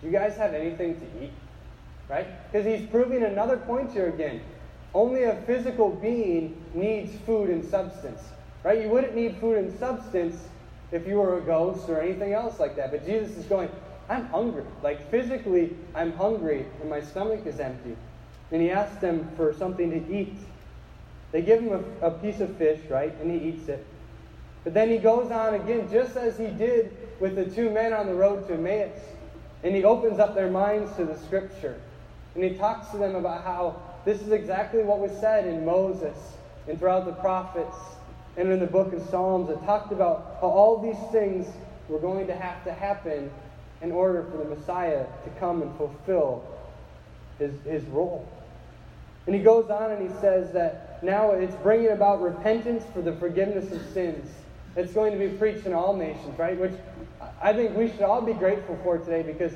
do 0.00 0.06
you 0.06 0.12
guys 0.12 0.36
have 0.36 0.54
anything 0.54 0.98
to 0.98 1.24
eat? 1.24 1.32
Right? 2.08 2.26
Because 2.50 2.66
he's 2.66 2.88
proving 2.88 3.22
another 3.22 3.56
point 3.56 3.92
here 3.92 4.08
again. 4.08 4.40
Only 4.92 5.24
a 5.24 5.36
physical 5.42 5.90
being 5.90 6.60
needs 6.74 7.14
food 7.24 7.48
and 7.48 7.64
substance. 7.64 8.20
Right? 8.64 8.82
You 8.82 8.88
wouldn't 8.88 9.14
need 9.14 9.36
food 9.36 9.56
and 9.56 9.78
substance 9.78 10.36
if 10.92 11.06
you 11.06 11.16
were 11.16 11.38
a 11.38 11.40
ghost 11.40 11.88
or 11.88 12.00
anything 12.00 12.34
else 12.34 12.60
like 12.60 12.76
that. 12.76 12.90
But 12.90 13.04
Jesus 13.04 13.36
is 13.36 13.46
going, 13.46 13.70
I'm 14.08 14.26
hungry. 14.26 14.64
Like 14.82 15.10
physically, 15.10 15.74
I'm 15.94 16.12
hungry 16.12 16.66
and 16.80 16.90
my 16.90 17.00
stomach 17.00 17.46
is 17.46 17.58
empty. 17.58 17.96
And 18.50 18.60
he 18.60 18.70
asks 18.70 19.00
them 19.00 19.28
for 19.36 19.54
something 19.54 19.90
to 19.90 20.14
eat. 20.14 20.36
They 21.32 21.40
give 21.40 21.62
him 21.62 21.84
a, 22.02 22.08
a 22.08 22.10
piece 22.10 22.40
of 22.40 22.54
fish, 22.56 22.80
right? 22.90 23.14
And 23.22 23.30
he 23.30 23.48
eats 23.48 23.68
it. 23.68 23.84
But 24.64 24.74
then 24.74 24.90
he 24.90 24.98
goes 24.98 25.32
on 25.32 25.54
again, 25.54 25.88
just 25.90 26.16
as 26.16 26.38
he 26.38 26.46
did 26.46 26.94
with 27.18 27.34
the 27.34 27.46
two 27.46 27.70
men 27.70 27.94
on 27.94 28.06
the 28.06 28.14
road 28.14 28.46
to 28.48 28.54
Emmaus. 28.54 28.98
And 29.64 29.74
he 29.74 29.82
opens 29.84 30.18
up 30.18 30.34
their 30.34 30.50
minds 30.50 30.94
to 30.96 31.04
the 31.04 31.18
scripture. 31.18 31.80
And 32.34 32.44
he 32.44 32.54
talks 32.54 32.88
to 32.90 32.98
them 32.98 33.14
about 33.14 33.44
how 33.44 33.80
this 34.04 34.20
is 34.20 34.32
exactly 34.32 34.82
what 34.82 34.98
was 34.98 35.12
said 35.20 35.46
in 35.46 35.64
Moses 35.64 36.16
and 36.68 36.78
throughout 36.78 37.06
the 37.06 37.12
prophets 37.12 37.76
and 38.36 38.50
in 38.50 38.60
the 38.60 38.66
book 38.66 38.92
of 38.92 39.06
Psalms. 39.08 39.50
It 39.50 39.62
talked 39.64 39.92
about 39.92 40.38
how 40.40 40.48
all 40.48 40.78
these 40.78 41.12
things 41.12 41.46
were 41.88 41.98
going 41.98 42.26
to 42.26 42.34
have 42.34 42.64
to 42.64 42.72
happen 42.72 43.30
in 43.82 43.92
order 43.92 44.24
for 44.30 44.38
the 44.38 44.44
Messiah 44.44 45.04
to 45.24 45.30
come 45.38 45.62
and 45.62 45.76
fulfill 45.76 46.44
his, 47.38 47.52
his 47.64 47.84
role. 47.86 48.26
And 49.26 49.34
he 49.34 49.42
goes 49.42 49.70
on 49.70 49.90
and 49.90 50.08
he 50.08 50.20
says 50.20 50.52
that 50.52 51.02
now 51.02 51.32
it's 51.32 51.54
bringing 51.56 51.90
about 51.90 52.22
repentance 52.22 52.84
for 52.92 53.02
the 53.02 53.12
forgiveness 53.14 53.70
of 53.72 53.82
sins. 53.92 54.30
It's 54.74 54.92
going 54.92 55.12
to 55.12 55.18
be 55.18 55.28
preached 55.36 55.66
in 55.66 55.74
all 55.74 55.94
nations, 55.94 56.38
right? 56.38 56.58
Which 56.58 56.72
I 57.42 57.52
think 57.52 57.76
we 57.76 57.90
should 57.90 58.02
all 58.02 58.22
be 58.22 58.32
grateful 58.32 58.78
for 58.82 58.98
today 58.98 59.22
because 59.22 59.52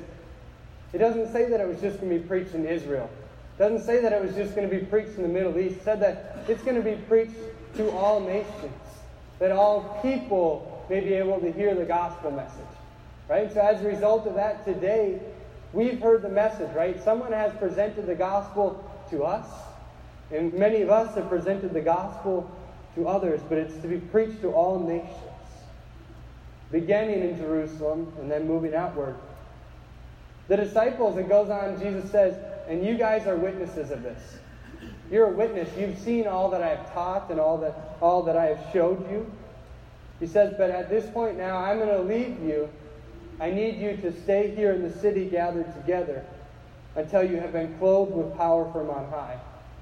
it 0.93 0.99
doesn't 0.99 1.31
say 1.31 1.49
that 1.49 1.59
it 1.59 1.67
was 1.67 1.81
just 1.81 1.99
going 1.99 2.11
to 2.11 2.19
be 2.19 2.27
preached 2.27 2.53
in 2.53 2.65
Israel. 2.65 3.09
It 3.55 3.59
doesn't 3.59 3.85
say 3.85 3.99
that 4.01 4.13
it 4.13 4.23
was 4.23 4.35
just 4.35 4.55
going 4.55 4.69
to 4.69 4.75
be 4.75 4.85
preached 4.85 5.17
in 5.17 5.23
the 5.23 5.29
Middle 5.29 5.57
East. 5.57 5.77
It 5.77 5.83
said 5.83 5.99
that 6.01 6.45
it's 6.47 6.61
going 6.61 6.75
to 6.75 6.81
be 6.81 6.95
preached 7.07 7.35
to 7.75 7.91
all 7.91 8.19
nations, 8.19 8.73
that 9.39 9.51
all 9.51 9.99
people 10.01 10.85
may 10.89 10.99
be 10.99 11.13
able 11.13 11.39
to 11.39 11.51
hear 11.51 11.75
the 11.75 11.85
gospel 11.85 12.31
message. 12.31 12.61
Right? 13.29 13.53
So 13.53 13.59
as 13.61 13.81
a 13.81 13.87
result 13.87 14.25
of 14.25 14.35
that, 14.35 14.65
today 14.65 15.19
we've 15.73 15.99
heard 15.99 16.21
the 16.21 16.29
message, 16.29 16.73
right? 16.73 17.01
Someone 17.03 17.33
has 17.33 17.53
presented 17.57 18.05
the 18.05 18.15
gospel 18.15 18.83
to 19.09 19.23
us, 19.23 19.47
and 20.31 20.53
many 20.53 20.81
of 20.81 20.89
us 20.89 21.15
have 21.15 21.29
presented 21.29 21.73
the 21.73 21.81
gospel 21.81 22.49
to 22.95 23.07
others, 23.07 23.41
but 23.47 23.57
it's 23.57 23.75
to 23.81 23.87
be 23.87 23.97
preached 23.97 24.41
to 24.41 24.51
all 24.51 24.79
nations, 24.79 25.11
beginning 26.71 27.21
in 27.21 27.37
Jerusalem 27.37 28.11
and 28.19 28.31
then 28.31 28.47
moving 28.47 28.73
outward. 28.73 29.15
The 30.47 30.57
disciples, 30.57 31.17
it 31.17 31.27
goes 31.27 31.49
on, 31.49 31.79
Jesus 31.79 32.09
says, 32.09 32.35
and 32.67 32.85
you 32.85 32.97
guys 32.97 33.27
are 33.27 33.35
witnesses 33.35 33.91
of 33.91 34.03
this. 34.03 34.39
You're 35.09 35.27
a 35.27 35.31
witness. 35.31 35.69
You've 35.77 35.97
seen 35.99 36.27
all 36.27 36.49
that 36.51 36.61
I 36.61 36.69
have 36.69 36.93
taught 36.93 37.29
and 37.29 37.39
all 37.39 37.57
that, 37.59 37.97
all 38.01 38.23
that 38.23 38.35
I 38.35 38.45
have 38.45 38.73
showed 38.73 39.09
you. 39.09 39.31
He 40.19 40.27
says, 40.27 40.53
but 40.57 40.69
at 40.69 40.89
this 40.89 41.09
point 41.11 41.37
now, 41.37 41.57
I'm 41.57 41.77
going 41.77 41.89
to 41.89 42.01
leave 42.01 42.41
you 42.41 42.69
I 43.39 43.51
need 43.51 43.79
you 43.79 43.97
to 43.97 44.21
stay 44.23 44.53
here 44.55 44.71
in 44.71 44.81
the 44.81 44.91
city 44.99 45.25
gathered 45.25 45.71
together 45.75 46.25
until 46.95 47.23
you 47.23 47.37
have 47.37 47.51
been 47.51 47.77
clothed 47.77 48.13
with 48.13 48.35
power 48.35 48.71
from 48.71 48.89
on 48.89 49.09
high. 49.11 49.39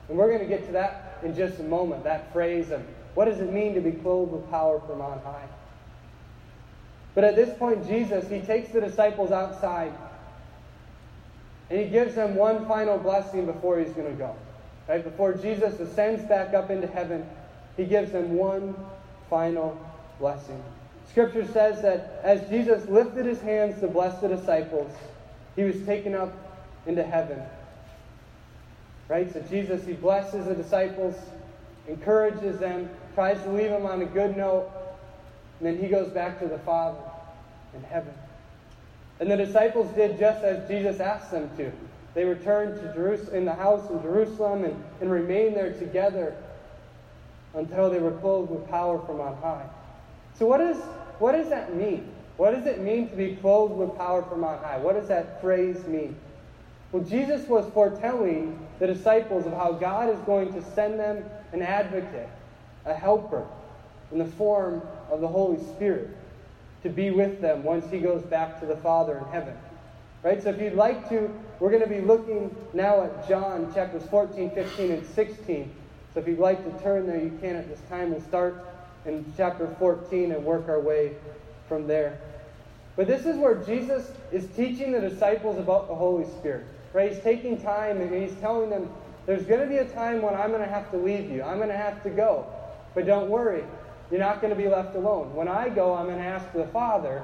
And 0.09 0.17
we're 0.17 0.27
going 0.27 0.41
to 0.41 0.45
get 0.45 0.65
to 0.67 0.73
that 0.73 1.19
in 1.23 1.33
just 1.33 1.59
a 1.59 1.63
moment, 1.63 2.03
that 2.03 2.33
phrase 2.33 2.69
of 2.71 2.81
what 3.13 3.25
does 3.25 3.39
it 3.39 3.51
mean 3.51 3.73
to 3.75 3.81
be 3.81 3.93
clothed 3.93 4.33
with 4.33 4.49
power 4.49 4.81
from 4.81 4.99
on 4.99 5.19
high? 5.19 5.47
But 7.13 7.23
at 7.23 7.37
this 7.37 7.57
point, 7.57 7.87
Jesus, 7.87 8.29
he 8.29 8.41
takes 8.41 8.73
the 8.73 8.81
disciples 8.81 9.31
outside 9.31 9.93
and 11.69 11.79
he 11.79 11.87
gives 11.87 12.13
them 12.13 12.35
one 12.35 12.67
final 12.67 12.97
blessing 12.97 13.45
before 13.45 13.79
he's 13.79 13.93
going 13.93 14.11
to 14.11 14.17
go. 14.17 14.35
Right? 14.87 15.03
Before 15.03 15.33
Jesus 15.33 15.79
ascends 15.79 16.23
back 16.25 16.53
up 16.53 16.69
into 16.69 16.87
heaven, 16.87 17.27
he 17.75 17.85
gives 17.85 18.11
them 18.11 18.35
one 18.35 18.75
final 19.29 19.77
blessing. 20.19 20.63
Scripture 21.09 21.47
says 21.47 21.81
that 21.81 22.19
as 22.23 22.47
Jesus 22.49 22.87
lifted 22.89 23.25
his 23.25 23.41
hands 23.41 23.79
to 23.81 23.87
bless 23.87 24.19
the 24.21 24.27
disciples, 24.27 24.91
he 25.55 25.63
was 25.63 25.81
taken 25.85 26.13
up 26.13 26.33
into 26.85 27.03
heaven. 27.03 27.41
Right? 29.07 29.31
So 29.31 29.41
Jesus, 29.49 29.85
he 29.85 29.93
blesses 29.93 30.45
the 30.45 30.55
disciples, 30.55 31.15
encourages 31.87 32.59
them, 32.59 32.89
tries 33.13 33.41
to 33.43 33.49
leave 33.49 33.69
them 33.69 33.85
on 33.85 34.01
a 34.01 34.05
good 34.05 34.35
note, 34.35 34.69
and 35.59 35.67
then 35.67 35.77
he 35.77 35.87
goes 35.87 36.09
back 36.09 36.39
to 36.39 36.47
the 36.47 36.59
Father 36.59 36.99
in 37.73 37.83
heaven. 37.83 38.13
And 39.19 39.31
the 39.31 39.37
disciples 39.37 39.93
did 39.95 40.19
just 40.19 40.43
as 40.43 40.67
Jesus 40.67 40.99
asked 40.99 41.31
them 41.31 41.49
to. 41.57 41.71
They 42.15 42.23
returned 42.23 42.79
to 42.81 42.93
Jerusalem, 42.93 43.35
in 43.35 43.45
the 43.45 43.53
house 43.53 43.87
in 43.91 44.01
Jerusalem 44.01 44.63
and, 44.63 44.83
and 45.01 45.11
remained 45.11 45.55
there 45.55 45.73
together 45.73 46.35
until 47.53 47.89
they 47.89 47.99
were 47.99 48.11
clothed 48.11 48.49
with 48.49 48.67
power 48.69 48.99
from 49.05 49.19
on 49.19 49.35
high. 49.37 49.67
So, 50.39 50.47
what 50.47 50.61
is 50.61 50.77
what 51.19 51.33
does 51.33 51.49
that 51.49 51.75
mean? 51.75 52.11
What 52.37 52.51
does 52.51 52.65
it 52.65 52.79
mean 52.79 53.09
to 53.09 53.15
be 53.15 53.35
clothed 53.35 53.75
with 53.75 53.95
power 53.97 54.23
from 54.23 54.43
on 54.43 54.57
high? 54.59 54.77
What 54.77 54.95
does 54.95 55.07
that 55.09 55.41
phrase 55.41 55.85
mean? 55.85 56.17
Well, 56.91 57.03
Jesus 57.03 57.47
was 57.47 57.69
foretelling 57.73 58.65
the 58.79 58.87
disciples 58.87 59.45
of 59.45 59.53
how 59.53 59.73
God 59.73 60.09
is 60.09 60.19
going 60.21 60.53
to 60.53 60.61
send 60.73 60.99
them 60.99 61.23
an 61.51 61.61
advocate, 61.61 62.29
a 62.85 62.93
helper, 62.93 63.45
in 64.11 64.19
the 64.19 64.25
form 64.25 64.81
of 65.09 65.21
the 65.21 65.27
Holy 65.27 65.61
Spirit 65.75 66.09
to 66.83 66.89
be 66.89 67.11
with 67.11 67.41
them 67.41 67.63
once 67.63 67.89
he 67.89 67.99
goes 67.99 68.21
back 68.23 68.59
to 68.59 68.65
the 68.65 68.77
Father 68.77 69.17
in 69.17 69.25
heaven. 69.25 69.55
Right? 70.25 70.41
So 70.41 70.49
if 70.49 70.59
you'd 70.59 70.73
like 70.73 71.07
to, 71.09 71.29
we're 71.59 71.69
going 71.69 71.83
to 71.83 71.87
be 71.87 72.01
looking 72.01 72.53
now 72.73 73.03
at 73.03 73.29
John 73.29 73.71
chapters 73.75 74.01
14, 74.09 74.49
15, 74.49 74.91
and 74.91 75.05
16. 75.05 75.71
So 76.15 76.19
if 76.19 76.27
you'd 76.27 76.39
like 76.39 76.65
to 76.65 76.83
turn 76.83 77.05
there, 77.05 77.21
you 77.21 77.37
can 77.39 77.55
at 77.55 77.69
this 77.69 77.79
time. 77.89 78.09
We'll 78.09 78.21
start 78.21 78.65
in 79.05 79.31
chapter 79.37 79.67
14 79.77 80.31
and 80.31 80.43
work 80.43 80.67
our 80.67 80.79
way 80.79 81.15
from 81.69 81.85
there. 81.85 82.19
But 82.95 83.05
this 83.05 83.27
is 83.27 83.37
where 83.37 83.53
Jesus 83.53 84.11
is 84.31 84.47
teaching 84.55 84.93
the 84.93 84.99
disciples 84.99 85.59
about 85.59 85.87
the 85.87 85.93
Holy 85.93 86.25
Spirit. 86.39 86.65
Right? 86.91 87.13
He's 87.13 87.21
taking 87.21 87.61
time 87.61 88.01
and 88.01 88.11
he's 88.11 88.35
telling 88.39 88.71
them, 88.71 88.89
there's 89.27 89.45
going 89.45 89.61
to 89.61 89.67
be 89.67 89.77
a 89.77 89.85
time 89.85 90.23
when 90.23 90.33
I'm 90.33 90.49
going 90.49 90.63
to 90.63 90.67
have 90.67 90.89
to 90.89 90.97
leave 90.97 91.29
you. 91.29 91.43
I'm 91.43 91.57
going 91.57 91.69
to 91.69 91.77
have 91.77 92.01
to 92.01 92.09
go. 92.09 92.47
But 92.95 93.05
don't 93.05 93.29
worry, 93.29 93.63
you're 94.09 94.19
not 94.19 94.41
going 94.41 94.55
to 94.55 94.59
be 94.59 94.69
left 94.69 94.95
alone. 94.95 95.35
When 95.35 95.47
I 95.47 95.69
go, 95.69 95.93
I'm 95.93 96.07
going 96.07 96.17
to 96.17 96.25
ask 96.25 96.51
the 96.51 96.65
Father 96.67 97.23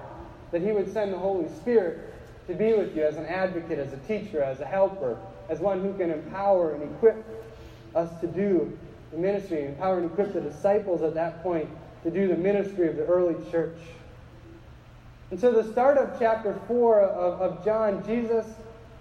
that 0.52 0.62
He 0.62 0.72
would 0.72 0.94
send 0.94 1.12
the 1.12 1.18
Holy 1.18 1.50
Spirit 1.50 2.10
to 2.48 2.54
be 2.54 2.74
with 2.74 2.96
you 2.96 3.04
as 3.04 3.18
an 3.18 3.26
advocate, 3.26 3.80
as 3.80 3.94
a 3.94 3.98
teacher, 3.98 4.42
as 4.44 4.60
a 4.60 4.66
helper, 4.66 5.18
as 5.50 5.60
one 5.60 5.82
who 5.82 5.94
can 5.98 6.12
empower 6.12 6.74
and 6.74 6.84
equip 6.84 7.24
us 7.96 8.10
to 8.22 8.28
do 8.28 8.78
the 9.12 9.18
ministry, 9.18 9.66
empower 9.66 10.00
and 10.00 10.12
equip 10.12 10.34
the 10.34 10.42
disciples 10.42 11.02
at 11.02 11.14
that 11.14 11.44
point 11.44 11.70
to 12.04 12.12
do 12.12 12.28
the 12.28 12.36
ministry 12.36 12.88
of 12.88 12.96
the 12.96 13.06
early 13.06 13.36
church. 13.52 13.78
And 15.30 15.40
so, 15.40 15.52
the 15.52 15.72
start 15.72 15.98
of 15.98 16.18
chapter 16.20 16.60
4 16.68 17.02
of, 17.02 17.42
of 17.42 17.66
John, 17.66 18.04
Jesus 18.06 18.46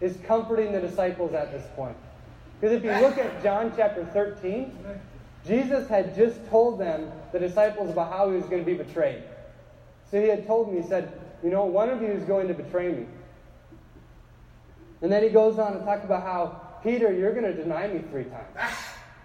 is 0.01 0.17
comforting 0.27 0.73
the 0.73 0.81
disciples 0.81 1.35
at 1.35 1.53
this 1.53 1.67
point. 1.75 1.97
Because 2.61 2.77
if 2.77 2.85
you 2.85 2.93
look 3.01 3.19
at 3.19 3.43
John 3.43 3.73
chapter 3.77 4.05
13, 4.07 4.77
Jesus 5.47 5.89
had 5.89 6.15
just 6.15 6.47
told 6.49 6.79
them, 6.79 7.11
the 7.33 7.39
disciples, 7.39 7.91
about 7.91 8.13
how 8.13 8.31
he 8.31 8.37
was 8.37 8.45
going 8.45 8.65
to 8.65 8.67
be 8.67 8.75
betrayed. 8.75 9.23
So 10.11 10.21
he 10.21 10.29
had 10.29 10.47
told 10.47 10.69
them, 10.69 10.81
he 10.81 10.87
said, 10.87 11.13
You 11.43 11.51
know, 11.51 11.65
one 11.65 11.89
of 11.89 12.03
you 12.03 12.09
is 12.09 12.23
going 12.25 12.49
to 12.49 12.55
betray 12.55 12.93
me. 12.93 13.07
And 15.03 15.11
then 15.11 15.23
he 15.23 15.29
goes 15.29 15.59
on 15.59 15.79
to 15.79 15.85
talk 15.85 16.05
about 16.05 16.23
how, 16.23 16.79
Peter, 16.83 17.13
you're 17.13 17.33
going 17.33 17.45
to 17.45 17.55
deny 17.55 17.89
me 17.89 18.03
three 18.11 18.25
times. 18.25 18.57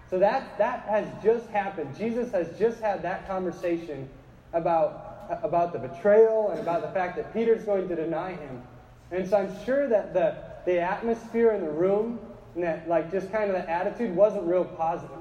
So 0.08 0.20
that, 0.20 0.56
that 0.58 0.82
has 0.82 1.04
just 1.20 1.48
happened. 1.48 1.96
Jesus 1.96 2.30
has 2.30 2.56
just 2.56 2.78
had 2.78 3.02
that 3.02 3.26
conversation 3.26 4.08
about, 4.52 5.40
about 5.42 5.72
the 5.72 5.80
betrayal 5.80 6.50
and 6.50 6.60
about 6.60 6.82
the 6.82 6.88
fact 6.90 7.16
that 7.16 7.34
Peter's 7.34 7.64
going 7.64 7.88
to 7.88 7.96
deny 7.96 8.34
him. 8.34 8.62
And 9.10 9.28
so 9.28 9.38
I'm 9.38 9.64
sure 9.64 9.88
that 9.88 10.14
the, 10.14 10.36
the 10.64 10.78
atmosphere 10.80 11.50
in 11.54 11.60
the 11.60 11.70
room 11.70 12.20
and 12.54 12.62
that, 12.62 12.88
like, 12.88 13.10
just 13.10 13.32
kind 13.32 13.50
of 13.50 13.56
the 13.56 13.68
attitude 13.68 14.14
wasn't 14.14 14.44
real 14.44 14.64
positive. 14.64 15.16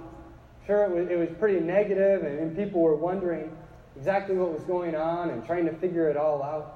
Sure, 0.67 0.83
it 0.83 0.91
was, 0.91 1.09
it 1.09 1.17
was 1.17 1.29
pretty 1.39 1.59
negative, 1.59 2.23
and, 2.23 2.37
and 2.37 2.55
people 2.55 2.81
were 2.81 2.95
wondering 2.95 3.55
exactly 3.95 4.35
what 4.35 4.51
was 4.51 4.63
going 4.63 4.95
on 4.95 5.29
and 5.31 5.45
trying 5.45 5.65
to 5.65 5.73
figure 5.73 6.09
it 6.09 6.17
all 6.17 6.43
out. 6.43 6.73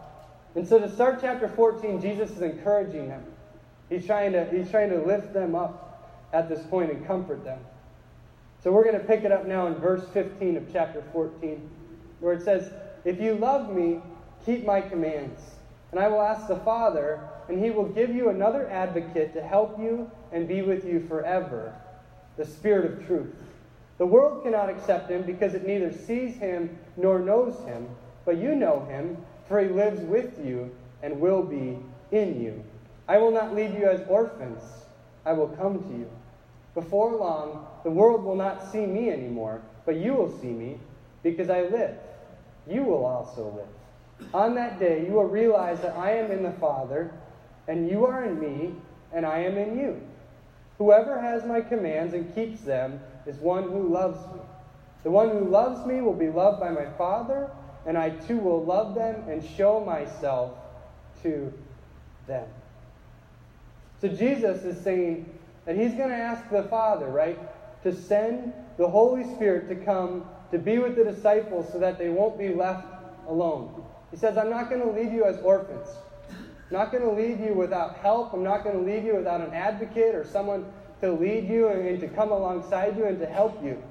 And 0.55 0.67
so 0.67 0.79
to 0.79 0.89
start 0.89 1.19
chapter 1.21 1.47
14, 1.47 2.01
Jesus 2.01 2.31
is 2.31 2.41
encouraging 2.41 3.09
them. 3.09 3.23
He's 3.89 4.05
trying 4.05 4.33
to, 4.33 4.45
he's 4.45 4.69
trying 4.69 4.89
to 4.91 4.99
lift 4.99 5.33
them 5.33 5.55
up 5.55 6.29
at 6.31 6.47
this 6.47 6.65
point 6.67 6.91
and 6.91 7.05
comfort 7.05 7.43
them. 7.43 7.59
So 8.63 8.71
we're 8.71 8.83
going 8.83 8.99
to 8.99 9.05
pick 9.05 9.23
it 9.23 9.31
up 9.31 9.45
now 9.45 9.67
in 9.67 9.75
verse 9.75 10.05
15 10.13 10.57
of 10.57 10.71
chapter 10.71 11.03
14, 11.13 11.69
where 12.19 12.33
it 12.33 12.43
says, 12.43 12.71
If 13.05 13.19
you 13.19 13.35
love 13.35 13.73
me, 13.73 14.01
keep 14.45 14.65
my 14.65 14.81
commands. 14.81 15.41
And 15.91 15.99
I 15.99 16.07
will 16.07 16.21
ask 16.21 16.47
the 16.47 16.57
Father, 16.57 17.19
and 17.47 17.63
he 17.63 17.71
will 17.71 17.87
give 17.87 18.13
you 18.13 18.29
another 18.29 18.69
advocate 18.69 19.33
to 19.33 19.41
help 19.41 19.79
you 19.79 20.11
and 20.31 20.47
be 20.47 20.61
with 20.61 20.85
you 20.85 21.05
forever 21.07 21.73
the 22.37 22.45
Spirit 22.45 22.91
of 22.91 23.05
truth. 23.07 23.33
The 23.97 24.05
world 24.05 24.43
cannot 24.43 24.69
accept 24.69 25.09
him 25.09 25.23
because 25.23 25.53
it 25.53 25.65
neither 25.65 25.91
sees 25.91 26.35
him 26.37 26.77
nor 26.95 27.19
knows 27.19 27.59
him, 27.65 27.89
but 28.25 28.37
you 28.37 28.55
know 28.55 28.85
him, 28.89 29.17
for 29.47 29.59
he 29.59 29.67
lives 29.67 29.99
with 30.01 30.39
you 30.45 30.73
and 31.03 31.19
will 31.19 31.43
be 31.43 31.77
in 32.11 32.41
you. 32.41 32.63
I 33.09 33.17
will 33.17 33.31
not 33.31 33.55
leave 33.55 33.73
you 33.73 33.89
as 33.89 34.07
orphans, 34.07 34.61
I 35.25 35.33
will 35.33 35.47
come 35.47 35.81
to 35.81 35.89
you. 35.97 36.07
Before 36.75 37.15
long, 37.15 37.65
the 37.83 37.89
world 37.89 38.23
will 38.23 38.35
not 38.35 38.71
see 38.71 38.85
me 38.85 39.09
anymore, 39.09 39.63
but 39.83 39.95
you 39.95 40.13
will 40.13 40.31
see 40.39 40.51
me 40.51 40.79
because 41.23 41.49
I 41.49 41.63
live. 41.63 41.97
You 42.69 42.83
will 42.83 43.03
also 43.03 43.49
live. 43.49 44.29
On 44.31 44.53
that 44.53 44.79
day, 44.79 45.07
you 45.07 45.13
will 45.13 45.25
realize 45.25 45.81
that 45.81 45.97
I 45.97 46.11
am 46.17 46.29
in 46.29 46.43
the 46.43 46.51
Father, 46.51 47.11
and 47.67 47.89
you 47.89 48.05
are 48.05 48.23
in 48.25 48.39
me, 48.39 48.75
and 49.11 49.25
I 49.25 49.39
am 49.39 49.57
in 49.57 49.79
you. 49.79 49.99
Whoever 50.77 51.19
has 51.19 51.43
my 51.45 51.61
commands 51.61 52.13
and 52.13 52.33
keeps 52.35 52.61
them 52.61 52.99
is 53.25 53.37
one 53.37 53.63
who 53.63 53.91
loves 53.91 54.19
me. 54.35 54.41
The 55.01 55.09
one 55.09 55.29
who 55.29 55.49
loves 55.49 55.83
me 55.87 56.01
will 56.01 56.13
be 56.13 56.29
loved 56.29 56.59
by 56.59 56.69
my 56.69 56.85
Father, 56.91 57.49
and 57.87 57.97
I 57.97 58.11
too 58.11 58.37
will 58.37 58.63
love 58.63 58.93
them 58.93 59.27
and 59.27 59.43
show 59.43 59.79
myself 59.79 60.51
to 61.23 61.51
them. 62.27 62.45
So 64.01 64.07
Jesus 64.07 64.63
is 64.63 64.81
saying 64.83 65.29
that 65.65 65.75
he's 65.75 65.93
going 65.93 66.09
to 66.09 66.15
ask 66.15 66.49
the 66.49 66.63
Father, 66.63 67.07
right, 67.07 67.37
to 67.83 67.93
send 67.93 68.53
the 68.77 68.87
Holy 68.87 69.23
Spirit 69.35 69.67
to 69.69 69.75
come 69.75 70.25
to 70.51 70.57
be 70.57 70.79
with 70.79 70.95
the 70.95 71.03
disciples 71.03 71.71
so 71.71 71.79
that 71.79 71.97
they 71.97 72.09
won't 72.09 72.37
be 72.37 72.53
left 72.53 72.87
alone. 73.27 73.83
He 74.11 74.17
says, 74.17 74.37
I'm 74.37 74.49
not 74.49 74.69
going 74.69 74.81
to 74.81 74.89
leave 74.89 75.13
you 75.13 75.25
as 75.25 75.37
orphans. 75.41 75.87
I'm 76.29 76.77
not 76.77 76.91
going 76.91 77.03
to 77.03 77.11
leave 77.11 77.39
you 77.39 77.53
without 77.53 77.97
help. 77.97 78.33
I'm 78.33 78.43
not 78.43 78.63
going 78.63 78.77
to 78.77 78.91
leave 78.91 79.03
you 79.03 79.15
without 79.15 79.41
an 79.41 79.53
advocate 79.53 80.15
or 80.15 80.25
someone 80.25 80.65
to 81.01 81.11
lead 81.11 81.47
you 81.47 81.67
and 81.69 81.99
to 81.99 82.07
come 82.07 82.31
alongside 82.31 82.97
you 82.97 83.05
and 83.05 83.19
to 83.19 83.25
help 83.25 83.63
you. 83.63 83.81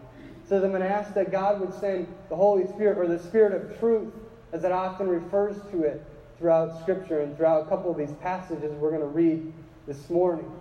So 0.48 0.56
I'm 0.56 0.70
going 0.70 0.82
to 0.82 0.88
ask 0.88 1.12
that 1.14 1.30
God 1.30 1.60
would 1.60 1.74
send 1.74 2.12
the 2.28 2.36
Holy 2.36 2.66
Spirit 2.66 2.98
or 2.98 3.06
the 3.06 3.18
Spirit 3.18 3.52
of 3.52 3.78
truth, 3.78 4.12
as 4.52 4.64
it 4.64 4.72
often 4.72 5.06
refers 5.08 5.56
to 5.70 5.82
it 5.82 6.04
throughout 6.38 6.80
Scripture 6.80 7.20
and 7.20 7.36
throughout 7.36 7.66
a 7.66 7.68
couple 7.68 7.90
of 7.90 7.98
these 7.98 8.12
passages 8.22 8.72
we're 8.80 8.90
going 8.90 9.02
to 9.02 9.06
read 9.06 9.52
this 9.88 10.10
morning. 10.10 10.52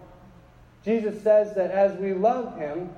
Jesus 0.85 1.21
says 1.21 1.53
that 1.55 1.69
as 1.69 1.99
we 1.99 2.13
love 2.13 2.57
Him, 2.57 2.89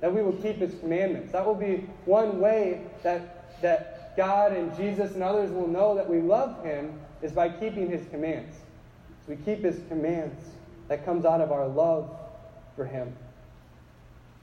that 0.00 0.12
we 0.12 0.20
will 0.20 0.32
keep 0.32 0.56
His 0.56 0.74
commandments. 0.80 1.30
That 1.32 1.46
will 1.46 1.54
be 1.54 1.86
one 2.04 2.40
way 2.40 2.82
that, 3.04 3.62
that 3.62 4.16
God 4.16 4.52
and 4.52 4.76
Jesus 4.76 5.14
and 5.14 5.22
others 5.22 5.50
will 5.52 5.68
know 5.68 5.94
that 5.94 6.10
we 6.10 6.20
love 6.20 6.64
Him 6.64 7.00
is 7.22 7.30
by 7.30 7.48
keeping 7.48 7.88
His 7.88 8.04
commands. 8.08 8.56
So 9.24 9.32
we 9.32 9.36
keep 9.36 9.62
His 9.62 9.80
commands. 9.88 10.44
That 10.88 11.04
comes 11.04 11.24
out 11.24 11.40
of 11.40 11.52
our 11.52 11.68
love 11.68 12.10
for 12.74 12.84
Him. 12.84 13.14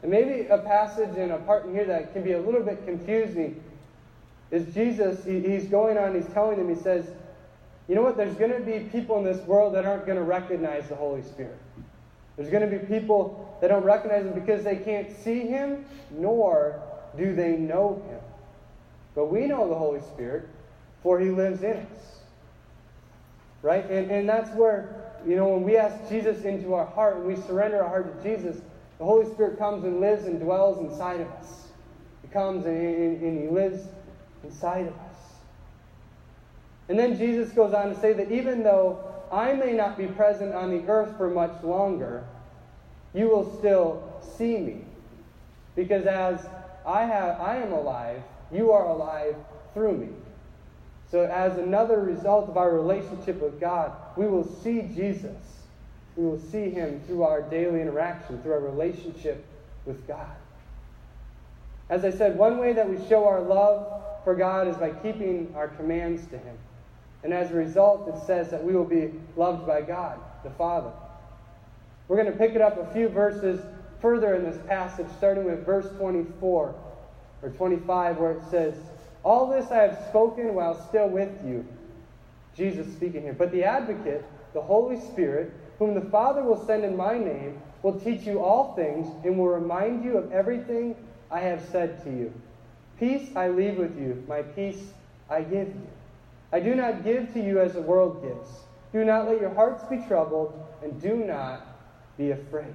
And 0.02 0.10
maybe 0.10 0.48
a 0.48 0.60
passage 0.60 1.18
and 1.18 1.34
a 1.34 1.40
part 1.40 1.66
in 1.66 1.74
here 1.74 1.86
that 1.86 2.14
can 2.14 2.24
be 2.24 2.32
a 2.32 2.40
little 2.40 2.62
bit 2.62 2.86
confusing 2.86 3.62
is 4.50 4.74
Jesus, 4.74 5.26
he, 5.26 5.42
he's 5.42 5.66
going 5.66 5.98
on, 5.98 6.16
he's 6.16 6.32
telling 6.34 6.58
them, 6.58 6.74
he 6.74 6.82
says, 6.82 7.10
you 7.88 7.96
know 7.96 8.02
what, 8.02 8.18
there's 8.18 8.36
going 8.36 8.52
to 8.52 8.60
be 8.60 8.80
people 8.90 9.18
in 9.18 9.24
this 9.24 9.46
world 9.48 9.76
that 9.76 9.86
aren't 9.86 10.06
going 10.06 10.18
to 10.18 10.24
recognize 10.24 10.90
the 10.90 10.96
Holy 10.96 11.22
Spirit. 11.22 11.58
There's 12.36 12.50
going 12.50 12.70
to 12.70 12.78
be 12.78 12.86
people 12.86 13.58
that 13.62 13.70
don't 13.70 13.84
recognize 13.84 14.26
him 14.26 14.34
because 14.34 14.64
they 14.64 14.76
can't 14.76 15.12
see 15.24 15.42
him, 15.42 15.86
nor 16.12 16.82
do 17.18 17.34
they 17.34 17.58
know 17.58 18.04
him. 18.10 18.20
But 19.16 19.32
we 19.32 19.48
know 19.48 19.68
the 19.68 19.76
Holy 19.76 20.02
Spirit, 20.02 20.48
for 21.02 21.20
he 21.20 21.30
lives 21.30 21.64
in 21.64 21.78
us. 21.78 22.20
Right? 23.64 23.90
And, 23.90 24.12
and 24.12 24.30
that's 24.30 24.50
where, 24.52 25.12
you 25.26 25.36
know, 25.36 25.50
when 25.50 25.64
we 25.64 25.78
ask 25.78 26.08
Jesus 26.10 26.44
into 26.44 26.74
our 26.74 26.86
heart, 26.86 27.18
when 27.18 27.28
we 27.28 27.42
surrender 27.42 27.82
our 27.82 27.90
heart 27.90 28.22
to 28.22 28.30
Jesus, 28.30 28.62
the 29.00 29.06
Holy 29.06 29.26
Spirit 29.34 29.58
comes 29.58 29.84
and 29.84 30.00
lives 30.00 30.26
and 30.26 30.40
dwells 30.40 30.78
inside 30.80 31.22
of 31.22 31.28
us. 31.30 31.68
He 32.22 32.28
comes 32.28 32.66
and, 32.66 32.78
and, 32.78 33.22
and 33.24 33.42
he 33.42 33.48
lives 33.48 33.88
inside 34.44 34.88
of 34.88 34.94
us. 34.94 35.07
And 36.90 36.98
then 36.98 37.18
Jesus 37.18 37.52
goes 37.52 37.74
on 37.74 37.94
to 37.94 38.00
say 38.00 38.14
that 38.14 38.32
even 38.32 38.64
though 38.64 39.00
I 39.32 39.54
may 39.54 39.74
not 39.74 39.98
be 39.98 40.08
present 40.08 40.54
on 40.54 40.72
the 40.72 40.88
earth 40.90 41.18
for 41.18 41.30
much 41.30 41.64
longer, 41.64 42.24
you 43.14 43.28
will 43.28 43.58
still 43.58 44.04
see 44.38 44.58
me. 44.58 44.86
Because 45.76 46.06
as 46.06 46.46
I, 46.86 47.04
have, 47.04 47.40
I 47.42 47.58
am 47.58 47.74
alive, 47.74 48.22
you 48.52 48.72
are 48.72 48.86
alive 48.86 49.36
through 49.74 49.98
me. 49.98 50.10
So, 51.12 51.24
as 51.24 51.58
another 51.58 52.02
result 52.02 52.50
of 52.50 52.58
our 52.58 52.74
relationship 52.74 53.42
with 53.42 53.60
God, 53.60 53.94
we 54.18 54.28
will 54.28 54.44
see 54.44 54.82
Jesus. 54.94 55.38
We 56.18 56.26
will 56.26 56.40
see 56.40 56.70
him 56.70 57.02
through 57.08 57.24
our 57.24 57.42
daily 57.42 57.82
interaction, 57.82 58.42
through 58.42 58.54
our 58.54 58.60
relationship 58.60 59.46
with 59.86 60.06
God. 60.08 60.36
As 61.90 62.04
I 62.04 62.12
said, 62.12 62.38
one 62.38 62.58
way 62.58 62.74
that 62.74 62.90
we 62.90 62.98
show 63.08 63.26
our 63.26 63.42
love 63.42 64.04
for 64.26 64.36
God 64.36 64.68
is 64.68 64.76
by 64.76 64.90
keeping 64.90 65.54
our 65.56 65.70
commands 65.70 66.26
to 66.28 66.38
him. 66.38 66.58
And 67.24 67.34
as 67.34 67.52
a 67.52 67.56
result, 67.56 68.08
it 68.08 68.26
says 68.26 68.50
that 68.52 68.64
we 68.64 68.74
will 68.74 68.86
be 68.86 69.12
loved 69.36 69.66
by 69.66 69.82
God, 69.82 70.20
the 70.44 70.52
Father. 70.52 70.92
We're 72.08 72.18
going 72.18 72.32
to 72.32 72.38
pick 72.38 72.56
it 72.56 72.62
up 72.62 72.78
a 72.78 72.94
few 72.94 73.10
verses 73.10 73.60
further 74.02 74.36
in 74.36 74.44
this 74.44 74.60
passage, 74.68 75.08
starting 75.18 75.46
with 75.46 75.66
verse 75.66 75.90
24 75.98 76.76
or 77.42 77.50
25, 77.50 78.18
where 78.18 78.32
it 78.32 78.44
says, 78.50 78.76
All 79.24 79.50
this 79.50 79.72
I 79.72 79.82
have 79.82 80.06
spoken 80.10 80.54
while 80.54 80.88
still 80.88 81.10
with 81.10 81.32
you. 81.46 81.66
Jesus 82.56 82.92
speaking 82.94 83.22
here. 83.22 83.34
But 83.34 83.52
the 83.52 83.64
advocate, 83.64 84.26
the 84.54 84.62
Holy 84.62 85.00
Spirit, 85.00 85.52
whom 85.80 85.94
the 85.94 86.10
Father 86.10 86.44
will 86.44 86.66
send 86.66 86.84
in 86.84 86.96
my 86.96 87.18
name, 87.18 87.62
will 87.84 88.00
teach 88.00 88.22
you 88.22 88.42
all 88.42 88.74
things 88.76 89.08
and 89.24 89.38
will 89.38 89.48
remind 89.48 90.04
you 90.04 90.18
of 90.18 90.32
everything 90.32 90.96
I 91.30 91.40
have 91.42 91.64
said 91.72 92.04
to 92.04 92.10
you. 92.10 92.34
Peace 93.00 93.30
I 93.36 93.50
leave 93.50 93.78
with 93.78 93.98
you, 94.00 94.24
my 94.28 94.42
peace 94.42 94.82
I 95.30 95.42
give 95.42 95.68
you. 95.68 95.88
I 96.52 96.60
do 96.60 96.76
not 96.76 97.04
give 97.04 97.34
to 97.34 97.44
you 97.44 97.60
as 97.60 97.74
the 97.74 97.82
world 97.82 98.24
gives. 98.24 98.50
Do 98.94 99.04
not 99.04 99.28
let 99.28 99.42
your 99.42 99.54
hearts 99.54 99.84
be 99.90 99.98
troubled, 100.08 100.54
and 100.82 101.02
do 101.02 101.16
not 101.16 101.66
be 102.18 102.32
afraid. 102.32 102.74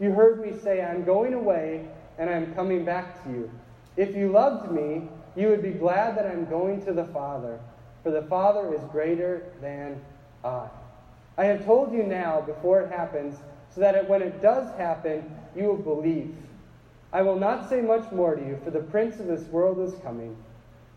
You 0.00 0.12
heard 0.12 0.40
me 0.40 0.58
say, 0.58 0.82
I'm 0.82 1.04
going 1.04 1.34
away, 1.34 1.86
and 2.18 2.28
I'm 2.28 2.54
coming 2.54 2.84
back 2.84 3.22
to 3.24 3.30
you. 3.30 3.50
If 3.96 4.16
you 4.16 4.30
loved 4.30 4.72
me, 4.72 5.08
you 5.36 5.48
would 5.48 5.62
be 5.62 5.70
glad 5.70 6.16
that 6.16 6.26
I'm 6.26 6.46
going 6.46 6.84
to 6.86 6.92
the 6.92 7.04
Father, 7.06 7.60
for 8.02 8.10
the 8.10 8.22
Father 8.22 8.74
is 8.74 8.80
greater 8.90 9.44
than 9.60 10.00
I. 10.44 10.68
I 11.38 11.44
have 11.44 11.64
told 11.64 11.92
you 11.92 12.02
now 12.02 12.40
before 12.40 12.80
it 12.80 12.90
happens, 12.90 13.38
so 13.72 13.80
that 13.80 14.08
when 14.08 14.20
it 14.20 14.42
does 14.42 14.74
happen, 14.76 15.30
you 15.54 15.64
will 15.64 15.76
believe. 15.76 16.34
I 17.12 17.22
will 17.22 17.38
not 17.38 17.68
say 17.68 17.80
much 17.80 18.10
more 18.10 18.34
to 18.34 18.42
you, 18.42 18.58
for 18.64 18.70
the 18.70 18.80
prince 18.80 19.20
of 19.20 19.26
this 19.26 19.44
world 19.44 19.78
is 19.80 19.98
coming. 20.02 20.36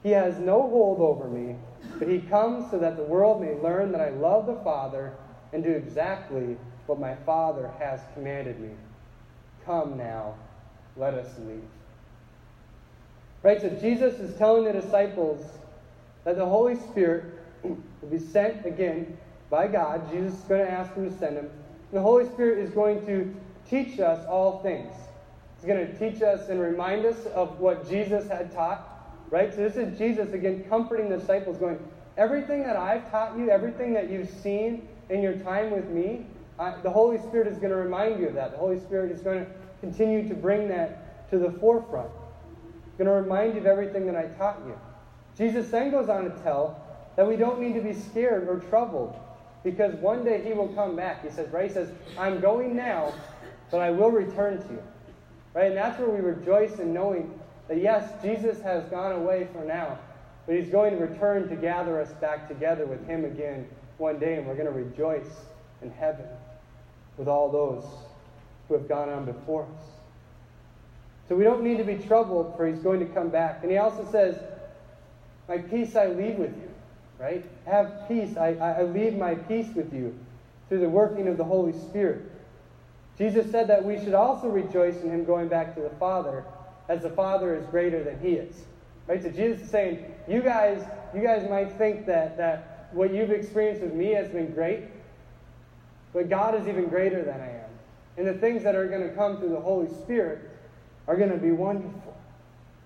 He 0.01 0.09
has 0.09 0.39
no 0.39 0.61
hold 0.61 0.99
over 0.99 1.27
me, 1.27 1.55
but 1.99 2.07
he 2.07 2.19
comes 2.19 2.69
so 2.71 2.79
that 2.79 2.97
the 2.97 3.03
world 3.03 3.41
may 3.41 3.55
learn 3.55 3.91
that 3.91 4.01
I 4.01 4.09
love 4.09 4.45
the 4.45 4.55
Father 4.63 5.13
and 5.51 5.63
do 5.63 5.71
exactly 5.71 6.57
what 6.85 6.99
my 6.99 7.15
Father 7.25 7.71
has 7.79 8.01
commanded 8.13 8.59
me. 8.59 8.71
Come 9.65 9.97
now, 9.97 10.35
let 10.97 11.13
us 11.13 11.29
leave. 11.39 11.63
Right? 13.41 13.61
So 13.61 13.69
Jesus 13.69 14.19
is 14.19 14.37
telling 14.37 14.65
the 14.65 14.73
disciples 14.73 15.45
that 16.23 16.37
the 16.37 16.45
Holy 16.45 16.75
Spirit 16.75 17.25
will 17.63 18.09
be 18.09 18.19
sent 18.19 18.65
again 18.65 19.17
by 19.49 19.67
God. 19.67 20.09
Jesus 20.11 20.33
is 20.33 20.45
going 20.45 20.65
to 20.65 20.71
ask 20.71 20.93
him 20.95 21.09
to 21.09 21.17
send 21.17 21.37
him. 21.37 21.45
And 21.45 21.99
the 21.99 22.01
Holy 22.01 22.25
Spirit 22.25 22.59
is 22.59 22.71
going 22.71 23.05
to 23.05 23.33
teach 23.69 23.99
us 23.99 24.25
all 24.27 24.61
things. 24.63 24.93
He's 25.57 25.67
going 25.67 25.85
to 25.85 25.99
teach 25.99 26.21
us 26.21 26.49
and 26.49 26.59
remind 26.59 27.05
us 27.05 27.25
of 27.27 27.59
what 27.59 27.87
Jesus 27.89 28.27
had 28.27 28.51
taught. 28.51 28.89
Right? 29.33 29.51
So 29.51 29.67
this 29.67 29.77
is 29.77 29.97
Jesus 29.97 30.31
again 30.31 30.63
comforting 30.69 31.09
the 31.09 31.17
disciples, 31.17 31.57
going, 31.57 31.79
Everything 32.17 32.61
that 32.61 32.75
I've 32.75 33.09
taught 33.09 33.35
you, 33.35 33.49
everything 33.49 33.91
that 33.95 34.11
you've 34.11 34.29
seen 34.29 34.87
in 35.09 35.23
your 35.23 35.33
time 35.37 35.71
with 35.71 35.87
me, 35.87 36.27
I, 36.59 36.75
the 36.83 36.91
Holy 36.91 37.17
Spirit 37.17 37.47
is 37.47 37.57
going 37.57 37.71
to 37.71 37.75
remind 37.75 38.19
you 38.19 38.27
of 38.27 38.35
that. 38.35 38.51
The 38.51 38.59
Holy 38.59 38.79
Spirit 38.79 39.11
is 39.11 39.21
going 39.21 39.43
to 39.43 39.51
continue 39.81 40.29
to 40.29 40.35
bring 40.35 40.67
that 40.67 41.27
to 41.31 41.39
the 41.39 41.49
forefront. 41.53 42.11
Going 42.99 43.07
to 43.07 43.13
remind 43.15 43.55
you 43.55 43.61
of 43.61 43.65
everything 43.65 44.05
that 44.05 44.15
I 44.15 44.27
taught 44.37 44.61
you. 44.67 44.79
Jesus 45.35 45.67
then 45.71 45.89
goes 45.89 46.09
on 46.09 46.25
to 46.25 46.43
tell 46.43 46.79
that 47.15 47.27
we 47.27 47.35
don't 47.35 47.59
need 47.59 47.73
to 47.73 47.81
be 47.81 47.93
scared 47.93 48.47
or 48.47 48.59
troubled 48.69 49.15
because 49.63 49.95
one 49.95 50.23
day 50.23 50.43
he 50.45 50.53
will 50.53 50.67
come 50.75 50.95
back. 50.95 51.25
He 51.25 51.31
says, 51.31 51.51
right? 51.51 51.67
He 51.67 51.73
says, 51.73 51.89
I'm 52.19 52.39
going 52.39 52.75
now, 52.75 53.11
but 53.71 53.81
I 53.81 53.89
will 53.89 54.11
return 54.11 54.61
to 54.61 54.73
you. 54.73 54.83
Right? 55.55 55.69
And 55.69 55.77
that's 55.77 55.97
where 55.97 56.09
we 56.09 56.19
rejoice 56.19 56.77
in 56.77 56.93
knowing 56.93 57.33
that 57.73 57.81
yes, 57.81 58.07
Jesus 58.21 58.61
has 58.61 58.85
gone 58.89 59.13
away 59.13 59.47
for 59.51 59.65
now, 59.65 59.97
but 60.45 60.55
he's 60.55 60.69
going 60.69 60.91
to 60.91 61.03
return 61.03 61.49
to 61.49 61.55
gather 61.55 61.99
us 61.99 62.13
back 62.13 62.47
together 62.47 62.85
with 62.85 63.03
him 63.07 63.25
again 63.25 63.67
one 63.97 64.19
day, 64.19 64.35
and 64.35 64.45
we're 64.45 64.53
going 64.53 64.67
to 64.67 64.71
rejoice 64.71 65.47
in 65.81 65.89
heaven 65.89 66.27
with 67.17 67.27
all 67.27 67.51
those 67.51 67.83
who 68.67 68.75
have 68.75 68.87
gone 68.87 69.09
on 69.09 69.25
before 69.25 69.63
us. 69.63 69.85
So 71.27 71.35
we 71.35 71.43
don't 71.43 71.63
need 71.63 71.79
to 71.79 71.83
be 71.83 71.95
troubled, 71.95 72.55
for 72.55 72.67
he's 72.67 72.77
going 72.77 72.99
to 72.99 73.07
come 73.07 73.29
back. 73.29 73.63
And 73.63 73.71
he 73.71 73.79
also 73.79 74.07
says, 74.11 74.37
My 75.49 75.57
peace 75.57 75.95
I 75.95 76.09
leave 76.09 76.35
with 76.35 76.55
you, 76.55 76.69
right? 77.17 77.43
Have 77.65 78.07
peace. 78.07 78.37
I, 78.37 78.49
I 78.49 78.83
leave 78.83 79.15
my 79.15 79.33
peace 79.33 79.73
with 79.73 79.91
you 79.91 80.15
through 80.69 80.81
the 80.81 80.89
working 80.89 81.27
of 81.27 81.37
the 81.37 81.43
Holy 81.43 81.73
Spirit. 81.73 82.21
Jesus 83.17 83.49
said 83.49 83.67
that 83.69 83.83
we 83.83 83.97
should 83.97 84.13
also 84.13 84.47
rejoice 84.47 85.01
in 85.01 85.09
him 85.09 85.25
going 85.25 85.47
back 85.47 85.73
to 85.73 85.81
the 85.81 85.89
Father, 85.97 86.45
as 86.89 87.03
the 87.03 87.09
Father 87.09 87.55
is 87.55 87.65
greater 87.67 88.03
than 88.03 88.19
he 88.19 88.33
is. 88.33 88.65
Right? 89.07 89.21
So 89.21 89.29
Jesus 89.29 89.61
is 89.61 89.69
saying, 89.69 90.05
you 90.27 90.41
guys, 90.41 90.85
you 91.13 91.21
guys 91.21 91.49
might 91.49 91.71
think 91.73 92.05
that, 92.05 92.37
that 92.37 92.89
what 92.93 93.13
you've 93.13 93.31
experienced 93.31 93.81
with 93.81 93.93
me 93.93 94.11
has 94.11 94.29
been 94.29 94.53
great, 94.53 94.83
but 96.13 96.29
God 96.29 96.59
is 96.59 96.67
even 96.67 96.87
greater 96.87 97.23
than 97.23 97.41
I 97.41 97.49
am. 97.49 97.69
And 98.17 98.27
the 98.27 98.33
things 98.35 98.63
that 98.63 98.75
are 98.75 98.87
going 98.87 99.07
to 99.07 99.15
come 99.15 99.37
through 99.37 99.49
the 99.49 99.59
Holy 99.59 99.89
Spirit 100.03 100.49
are 101.07 101.17
going 101.17 101.31
to 101.31 101.37
be 101.37 101.51
wonderful. 101.51 102.15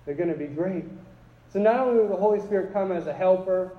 They're 0.06 0.16
going 0.16 0.32
to 0.32 0.38
be 0.38 0.48
great. 0.48 0.86
So 1.52 1.60
not 1.60 1.80
only 1.80 2.00
will 2.00 2.10
the 2.10 2.16
Holy 2.16 2.40
Spirit 2.40 2.74
come 2.74 2.92
as 2.92 3.08
a 3.08 3.14
helper, 3.14 3.76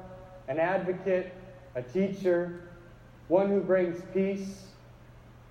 an 0.49 0.59
advocate, 0.59 1.33
a 1.75 1.83
teacher, 1.83 2.61
one 3.29 3.49
who 3.49 3.61
brings 3.61 4.03
peace, 4.13 4.65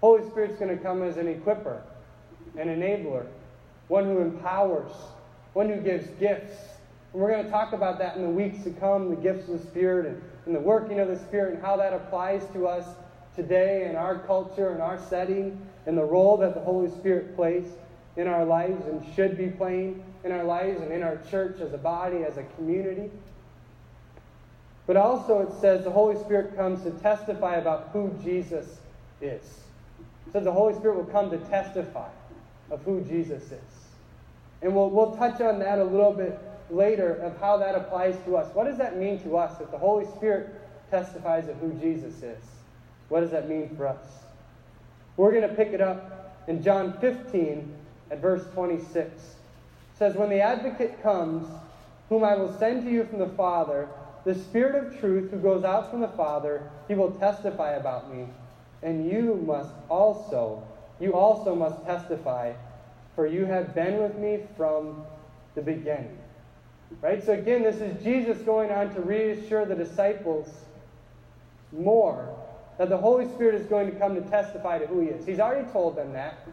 Holy 0.01 0.27
Spirit's 0.30 0.60
going 0.60 0.75
to 0.75 0.82
come 0.82 1.01
as 1.01 1.17
an 1.17 1.25
equiper, 1.25 1.82
an 2.58 2.67
enabler, 2.67 3.25
one 3.88 4.06
who 4.06 4.19
empowers, 4.19 4.91
one 5.54 5.69
who 5.69 5.80
gives 5.82 6.08
gifts. 6.19 6.56
And 7.13 7.21
we're 7.21 7.32
going 7.32 7.45
to 7.45 7.50
talk 7.50 7.73
about 7.73 8.00
that 8.00 8.15
in 8.15 8.23
the 8.23 8.30
weeks 8.30 8.63
to 8.63 8.71
come, 8.71 9.10
the 9.10 9.15
gifts 9.15 9.50
of 9.50 9.62
the 9.62 9.67
Spirit 9.67 10.06
and, 10.06 10.21
and 10.45 10.56
the 10.56 10.60
working 10.60 11.00
of 11.00 11.08
the 11.08 11.17
Spirit 11.17 11.54
and 11.54 11.62
how 11.63 11.78
that 11.78 11.93
applies 11.93 12.43
to 12.54 12.67
us 12.67 12.86
today 13.36 13.88
in 13.89 13.95
our 13.95 14.19
culture 14.19 14.69
and 14.69 14.82
our 14.82 15.00
setting 15.10 15.62
and 15.86 15.97
the 15.97 16.04
role 16.04 16.38
that 16.38 16.54
the 16.54 16.60
Holy 16.60 16.89
Spirit 16.89 17.36
plays 17.36 17.65
in 18.17 18.28
our 18.28 18.43
lives 18.43 18.86
and 18.88 19.04
should 19.15 19.38
be 19.38 19.47
playing 19.47 20.04
in 20.23 20.32
our 20.32 20.43
lives 20.43 20.82
and 20.82 20.91
in 20.91 21.04
our 21.04 21.17
church 21.30 21.62
as 21.62 21.73
a 21.73 21.78
body, 21.78 22.23
as 22.23 22.38
a 22.38 22.43
community. 22.56 23.10
But 24.88 24.97
also 24.97 25.39
it 25.41 25.54
says 25.62 25.84
the 25.84 25.91
Holy 25.91 26.17
Spirit 26.23 26.56
comes 26.56 26.84
to 26.84 26.91
testify 26.91 27.56
about 27.56 27.89
who 27.93 28.13
Jesus 28.23 28.80
is. 29.21 29.43
It 29.43 30.34
says 30.34 30.43
the 30.43 30.52
Holy 30.52 30.73
Spirit 30.73 30.97
will 30.97 31.06
come 31.06 31.30
to 31.30 31.38
testify 31.38 32.10
of 32.71 32.82
who 32.84 33.02
Jesus 33.02 33.43
is. 33.43 33.76
And 34.61 34.75
we'll, 34.75 34.89
we'll 34.89 35.15
touch 35.15 35.39
on 35.41 35.59
that 35.59 35.79
a 35.79 35.83
little 35.83 36.13
bit 36.13 36.39
later 36.69 37.15
of 37.15 37.39
how 37.39 37.57
that 37.57 37.75
applies 37.75 38.17
to 38.25 38.37
us. 38.37 38.53
What 38.53 38.65
does 38.65 38.77
that 38.77 38.97
mean 38.97 39.21
to 39.23 39.37
us 39.37 39.59
if 39.61 39.71
the 39.71 39.77
Holy 39.77 40.05
Spirit 40.05 40.49
testifies 40.89 41.47
of 41.47 41.57
who 41.57 41.73
Jesus 41.73 42.21
is? 42.23 42.43
What 43.09 43.21
does 43.21 43.31
that 43.31 43.47
mean 43.47 43.75
for 43.75 43.87
us? 43.87 44.05
We're 45.15 45.31
going 45.31 45.47
to 45.47 45.55
pick 45.55 45.69
it 45.69 45.81
up 45.81 46.43
in 46.47 46.61
John 46.61 46.97
15 46.99 47.73
at 48.11 48.19
verse 48.19 48.45
26. 48.53 48.97
It 48.97 49.13
says, 49.97 50.15
When 50.15 50.29
the 50.29 50.41
advocate 50.41 51.01
comes, 51.01 51.47
whom 52.09 52.23
I 52.23 52.35
will 52.35 52.53
send 52.57 52.83
to 52.85 52.91
you 52.91 53.05
from 53.05 53.19
the 53.19 53.29
Father, 53.29 53.87
the 54.25 54.35
Spirit 54.35 54.75
of 54.75 54.99
truth 54.99 55.31
who 55.31 55.37
goes 55.37 55.63
out 55.63 55.89
from 55.89 56.01
the 56.01 56.07
Father, 56.09 56.69
he 56.87 56.95
will 56.95 57.11
testify 57.11 57.71
about 57.71 58.13
me. 58.13 58.25
And 58.83 59.09
you 59.09 59.35
must 59.45 59.71
also, 59.89 60.63
you 60.99 61.13
also 61.13 61.55
must 61.55 61.83
testify, 61.85 62.53
for 63.17 63.25
you 63.25 63.45
have 63.45 63.73
been 63.73 63.97
with 63.99 64.15
me 64.19 64.41
from 64.56 65.03
the 65.56 65.62
beginning. 65.63 66.15
Right? 67.01 67.25
So 67.25 67.34
again, 67.34 67.63
this 67.63 67.77
is 67.77 68.03
Jesus 68.03 68.38
going 68.43 68.69
on 68.69 68.93
to 68.93 69.01
reassure 69.01 69.65
the 69.65 69.73
disciples 69.73 70.47
more 71.71 72.30
that 72.77 72.89
the 72.89 72.97
Holy 72.97 73.27
Spirit 73.30 73.56
is 73.56 73.65
going 73.65 73.91
to 73.91 73.97
come 73.97 74.13
to 74.13 74.21
testify 74.30 74.77
to 74.77 74.86
who 74.86 74.99
He 74.99 75.08
is. 75.08 75.25
He's 75.25 75.39
already 75.39 75.67
told 75.71 75.95
them 75.95 76.13
that, 76.13 76.47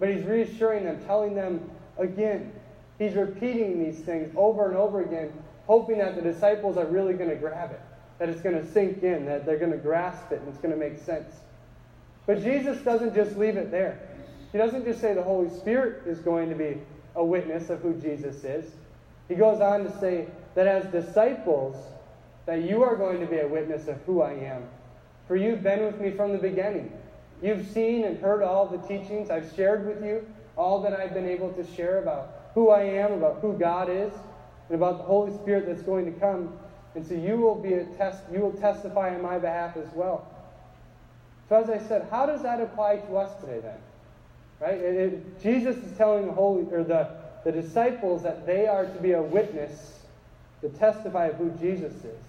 but 0.00 0.08
He's 0.08 0.24
reassuring 0.24 0.84
them, 0.84 1.04
telling 1.04 1.34
them 1.34 1.70
again. 1.98 2.50
He's 2.98 3.12
repeating 3.12 3.84
these 3.84 3.98
things 3.98 4.32
over 4.38 4.68
and 4.68 4.76
over 4.78 5.02
again, 5.02 5.34
hoping 5.66 5.98
that 5.98 6.16
the 6.16 6.22
disciples 6.22 6.78
are 6.78 6.86
really 6.86 7.12
going 7.12 7.28
to 7.28 7.36
grab 7.36 7.72
it, 7.72 7.80
that 8.20 8.30
it's 8.30 8.40
going 8.40 8.58
to 8.58 8.66
sink 8.72 9.02
in, 9.02 9.26
that 9.26 9.44
they're 9.44 9.58
going 9.58 9.70
to 9.70 9.76
grasp 9.76 10.32
it, 10.32 10.40
and 10.40 10.48
it's 10.48 10.62
going 10.62 10.72
to 10.72 10.80
make 10.80 10.98
sense. 10.98 11.34
But 12.24 12.42
Jesus 12.42 12.78
doesn't 12.78 13.14
just 13.14 13.36
leave 13.36 13.58
it 13.58 13.70
there. 13.70 14.15
He 14.52 14.58
doesn't 14.58 14.84
just 14.84 15.00
say 15.00 15.14
the 15.14 15.22
Holy 15.22 15.50
Spirit 15.50 16.06
is 16.06 16.18
going 16.18 16.48
to 16.48 16.54
be 16.54 16.78
a 17.14 17.24
witness 17.24 17.70
of 17.70 17.80
who 17.80 17.94
Jesus 17.94 18.44
is. 18.44 18.70
He 19.28 19.34
goes 19.34 19.60
on 19.60 19.84
to 19.84 20.00
say 20.00 20.28
that 20.54 20.66
as 20.66 20.84
disciples, 20.86 21.76
that 22.46 22.62
you 22.62 22.82
are 22.82 22.96
going 22.96 23.20
to 23.20 23.26
be 23.26 23.38
a 23.38 23.48
witness 23.48 23.88
of 23.88 24.00
who 24.02 24.22
I 24.22 24.32
am 24.32 24.62
for 25.26 25.36
you've 25.36 25.62
been 25.62 25.84
with 25.84 26.00
me 26.00 26.10
from 26.10 26.32
the 26.32 26.38
beginning. 26.38 26.92
You've 27.42 27.66
seen 27.68 28.04
and 28.04 28.18
heard 28.18 28.42
all 28.42 28.66
the 28.66 28.78
teachings. 28.78 29.28
I've 29.28 29.52
shared 29.54 29.86
with 29.86 30.04
you 30.04 30.26
all 30.56 30.80
that 30.82 30.92
I've 30.92 31.12
been 31.12 31.28
able 31.28 31.52
to 31.52 31.66
share 31.74 31.98
about 31.98 32.50
who 32.54 32.70
I 32.70 32.82
am, 32.82 33.12
about 33.12 33.40
who 33.40 33.52
God 33.58 33.90
is, 33.90 34.12
and 34.68 34.76
about 34.76 34.98
the 34.98 35.04
Holy 35.04 35.32
Spirit 35.34 35.66
that's 35.66 35.82
going 35.82 36.06
to 36.12 36.18
come. 36.18 36.58
And 36.94 37.06
so 37.06 37.14
you 37.14 37.36
will 37.36 37.56
be 37.56 37.74
a 37.74 37.84
test 37.84 38.22
you 38.32 38.40
will 38.40 38.52
testify 38.52 39.14
on 39.14 39.22
my 39.22 39.38
behalf 39.38 39.76
as 39.76 39.88
well. 39.94 40.26
So 41.48 41.56
as 41.56 41.68
I 41.68 41.78
said, 41.78 42.08
how 42.10 42.24
does 42.24 42.42
that 42.42 42.60
apply 42.60 42.96
to 42.96 43.16
us 43.16 43.38
today 43.40 43.60
then? 43.60 43.78
Right? 44.60 44.74
It, 44.74 44.96
it, 44.96 45.42
Jesus 45.42 45.76
is 45.76 45.96
telling 45.96 46.26
the 46.26 46.32
holy 46.32 46.62
or 46.72 46.82
the, 46.82 47.08
the 47.44 47.52
disciples 47.52 48.22
that 48.22 48.46
they 48.46 48.66
are 48.66 48.86
to 48.86 49.00
be 49.00 49.12
a 49.12 49.22
witness 49.22 50.00
to 50.62 50.68
testify 50.70 51.26
of 51.26 51.36
who 51.36 51.50
Jesus 51.60 51.92
is. 51.92 52.24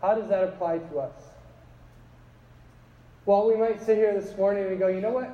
How 0.00 0.14
does 0.14 0.28
that 0.28 0.44
apply 0.44 0.78
to 0.78 0.98
us? 0.98 1.14
Well, 3.24 3.48
we 3.48 3.56
might 3.56 3.84
sit 3.84 3.96
here 3.96 4.18
this 4.18 4.36
morning 4.36 4.66
and 4.66 4.78
go, 4.78 4.86
you 4.86 5.00
know 5.00 5.10
what? 5.10 5.30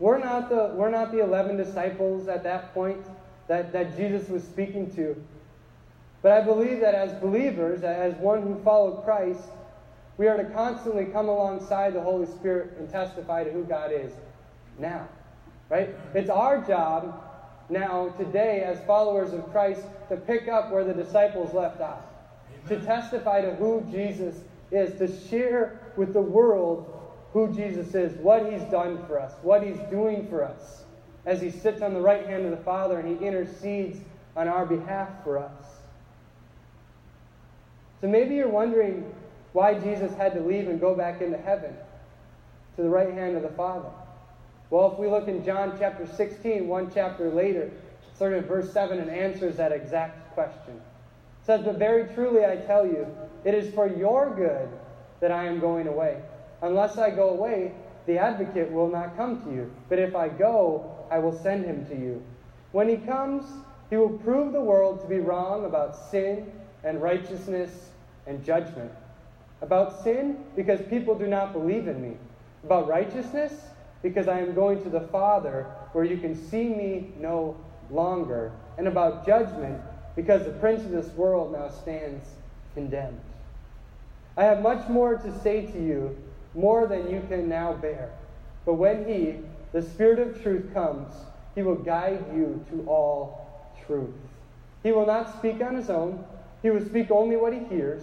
We're 0.00 0.18
not 0.18 0.48
the, 0.48 0.72
we're 0.74 0.90
not 0.90 1.12
the 1.12 1.22
11 1.22 1.56
disciples 1.56 2.26
at 2.26 2.42
that 2.42 2.74
point 2.74 3.04
that, 3.46 3.72
that 3.72 3.96
Jesus 3.96 4.28
was 4.28 4.42
speaking 4.42 4.92
to. 4.96 5.14
But 6.22 6.32
I 6.32 6.40
believe 6.40 6.80
that 6.80 6.94
as 6.94 7.12
believers, 7.20 7.84
as 7.84 8.14
one 8.14 8.42
who 8.42 8.60
followed 8.62 9.04
Christ, 9.04 9.42
we 10.18 10.26
are 10.26 10.36
to 10.36 10.44
constantly 10.50 11.04
come 11.04 11.28
alongside 11.28 11.94
the 11.94 12.00
Holy 12.00 12.26
Spirit 12.26 12.76
and 12.78 12.90
testify 12.90 13.44
to 13.44 13.50
who 13.50 13.64
God 13.64 13.92
is 13.92 14.12
now. 14.82 15.08
Right? 15.70 15.88
It's 16.14 16.28
our 16.28 16.60
job 16.60 17.24
now, 17.70 18.10
today, 18.18 18.60
as 18.60 18.84
followers 18.84 19.32
of 19.32 19.50
Christ, 19.50 19.80
to 20.10 20.16
pick 20.16 20.48
up 20.48 20.70
where 20.70 20.84
the 20.84 20.92
disciples 20.92 21.54
left 21.54 21.80
off. 21.80 22.02
To 22.68 22.78
testify 22.80 23.40
to 23.40 23.54
who 23.54 23.82
Jesus 23.90 24.36
is, 24.70 24.98
to 24.98 25.28
share 25.28 25.80
with 25.96 26.12
the 26.12 26.20
world 26.20 26.98
who 27.32 27.50
Jesus 27.54 27.94
is, 27.94 28.12
what 28.18 28.52
he's 28.52 28.62
done 28.64 29.02
for 29.06 29.18
us, 29.18 29.32
what 29.40 29.62
he's 29.62 29.78
doing 29.90 30.28
for 30.28 30.44
us, 30.44 30.84
as 31.24 31.40
he 31.40 31.50
sits 31.50 31.80
on 31.80 31.94
the 31.94 32.00
right 32.00 32.26
hand 32.26 32.44
of 32.44 32.50
the 32.50 32.62
Father 32.62 32.98
and 32.98 33.08
he 33.08 33.26
intercedes 33.26 33.98
on 34.36 34.48
our 34.48 34.66
behalf 34.66 35.08
for 35.24 35.38
us. 35.38 35.64
So 38.02 38.08
maybe 38.08 38.34
you're 38.34 38.48
wondering 38.48 39.14
why 39.52 39.78
Jesus 39.78 40.12
had 40.14 40.34
to 40.34 40.40
leave 40.40 40.68
and 40.68 40.80
go 40.80 40.94
back 40.94 41.22
into 41.22 41.38
heaven 41.38 41.74
to 42.76 42.82
the 42.82 42.88
right 42.90 43.12
hand 43.12 43.36
of 43.36 43.42
the 43.42 43.50
Father. 43.50 43.88
Well, 44.72 44.90
if 44.90 44.98
we 44.98 45.06
look 45.06 45.28
in 45.28 45.44
John 45.44 45.76
chapter 45.78 46.06
16, 46.06 46.66
one 46.66 46.90
chapter 46.94 47.28
later, 47.28 47.70
starting 48.14 48.38
at 48.38 48.46
verse 48.46 48.72
7, 48.72 48.98
and 48.98 49.10
answers 49.10 49.58
that 49.58 49.70
exact 49.70 50.32
question. 50.32 50.76
It 50.76 51.46
says, 51.46 51.60
But 51.62 51.76
very 51.76 52.06
truly 52.14 52.46
I 52.46 52.56
tell 52.56 52.86
you, 52.86 53.06
it 53.44 53.52
is 53.52 53.74
for 53.74 53.86
your 53.86 54.34
good 54.34 54.70
that 55.20 55.30
I 55.30 55.44
am 55.44 55.60
going 55.60 55.88
away. 55.88 56.22
Unless 56.62 56.96
I 56.96 57.10
go 57.10 57.28
away, 57.28 57.74
the 58.06 58.16
advocate 58.16 58.72
will 58.72 58.88
not 58.88 59.14
come 59.14 59.42
to 59.42 59.52
you. 59.52 59.70
But 59.90 59.98
if 59.98 60.16
I 60.16 60.30
go, 60.30 60.90
I 61.10 61.18
will 61.18 61.38
send 61.38 61.66
him 61.66 61.84
to 61.88 61.94
you. 61.94 62.22
When 62.70 62.88
he 62.88 62.96
comes, 62.96 63.44
he 63.90 63.98
will 63.98 64.16
prove 64.20 64.54
the 64.54 64.62
world 64.62 65.02
to 65.02 65.06
be 65.06 65.20
wrong 65.20 65.66
about 65.66 66.10
sin 66.10 66.50
and 66.82 67.02
righteousness 67.02 67.90
and 68.26 68.42
judgment. 68.42 68.90
About 69.60 70.02
sin, 70.02 70.42
because 70.56 70.80
people 70.88 71.14
do 71.14 71.26
not 71.26 71.52
believe 71.52 71.88
in 71.88 72.00
me. 72.00 72.16
About 72.64 72.88
righteousness, 72.88 73.52
because 74.02 74.28
I 74.28 74.40
am 74.40 74.54
going 74.54 74.82
to 74.82 74.90
the 74.90 75.00
Father, 75.00 75.66
where 75.92 76.04
you 76.04 76.18
can 76.18 76.34
see 76.34 76.68
me 76.68 77.12
no 77.20 77.56
longer. 77.90 78.52
And 78.78 78.88
about 78.88 79.26
judgment, 79.26 79.80
because 80.16 80.44
the 80.44 80.52
prince 80.52 80.82
of 80.82 80.90
this 80.90 81.08
world 81.14 81.52
now 81.52 81.68
stands 81.68 82.26
condemned. 82.74 83.20
I 84.36 84.44
have 84.44 84.62
much 84.62 84.88
more 84.88 85.16
to 85.16 85.40
say 85.40 85.66
to 85.66 85.78
you, 85.78 86.16
more 86.54 86.86
than 86.86 87.10
you 87.10 87.22
can 87.28 87.48
now 87.48 87.74
bear. 87.74 88.10
But 88.64 88.74
when 88.74 89.06
he, 89.06 89.36
the 89.72 89.82
Spirit 89.82 90.18
of 90.18 90.42
truth, 90.42 90.72
comes, 90.72 91.12
he 91.54 91.62
will 91.62 91.76
guide 91.76 92.24
you 92.34 92.64
to 92.70 92.88
all 92.88 93.46
truth. 93.86 94.14
He 94.82 94.92
will 94.92 95.06
not 95.06 95.38
speak 95.38 95.60
on 95.60 95.74
his 95.74 95.90
own, 95.90 96.24
he 96.62 96.70
will 96.70 96.84
speak 96.84 97.10
only 97.10 97.36
what 97.36 97.52
he 97.52 97.60
hears, 97.64 98.02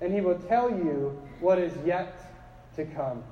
and 0.00 0.12
he 0.12 0.20
will 0.20 0.38
tell 0.38 0.70
you 0.70 1.20
what 1.40 1.58
is 1.58 1.72
yet 1.84 2.14
to 2.76 2.84
come. 2.84 3.22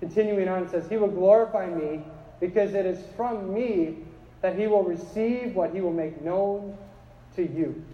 Continuing 0.00 0.48
on, 0.48 0.68
says, 0.68 0.88
He 0.88 0.96
will 0.96 1.08
glorify 1.08 1.66
me 1.66 2.02
because 2.40 2.74
it 2.74 2.86
is 2.86 2.98
from 3.16 3.52
me 3.54 3.98
that 4.40 4.58
he 4.58 4.66
will 4.66 4.82
receive 4.82 5.54
what 5.54 5.74
he 5.74 5.80
will 5.80 5.92
make 5.92 6.22
known 6.22 6.76
to 7.36 7.42
you. 7.42 7.84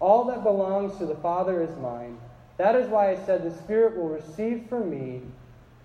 All 0.00 0.24
that 0.26 0.42
belongs 0.42 0.98
to 0.98 1.06
the 1.06 1.16
Father 1.16 1.62
is 1.62 1.74
mine. 1.78 2.18
That 2.58 2.76
is 2.76 2.88
why 2.88 3.10
I 3.10 3.16
said, 3.24 3.42
The 3.42 3.56
Spirit 3.56 3.96
will 3.96 4.08
receive 4.08 4.66
from 4.68 4.90
me 4.90 5.22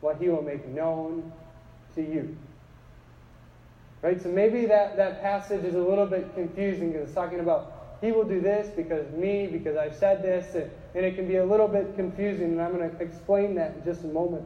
what 0.02 0.18
he 0.18 0.28
will 0.28 0.42
make 0.42 0.68
known 0.68 1.32
to 1.96 2.02
you. 2.02 2.38
Right? 4.02 4.22
So 4.22 4.28
maybe 4.28 4.66
that, 4.66 4.98
that 4.98 5.22
passage 5.22 5.64
is 5.64 5.76
a 5.76 5.82
little 5.82 6.06
bit 6.06 6.36
confusing 6.36 6.92
because 6.92 7.08
it's 7.08 7.16
talking 7.16 7.40
about 7.40 7.98
he 8.02 8.12
will 8.12 8.26
do 8.26 8.42
this 8.42 8.68
because 8.76 9.10
me, 9.14 9.48
because 9.48 9.78
I've 9.78 9.96
said 9.96 10.22
this, 10.22 10.56
and, 10.56 10.70
and 10.94 11.06
it 11.06 11.16
can 11.16 11.26
be 11.26 11.38
a 11.38 11.46
little 11.46 11.70
bit 11.70 11.96
confusing, 11.96 12.52
and 12.52 12.62
I'm 12.62 12.76
going 12.76 12.90
to 12.90 13.02
explain 13.02 13.56
that 13.56 13.76
in 13.78 13.86
just 13.86 14.04
a 14.04 14.08
moment. 14.08 14.44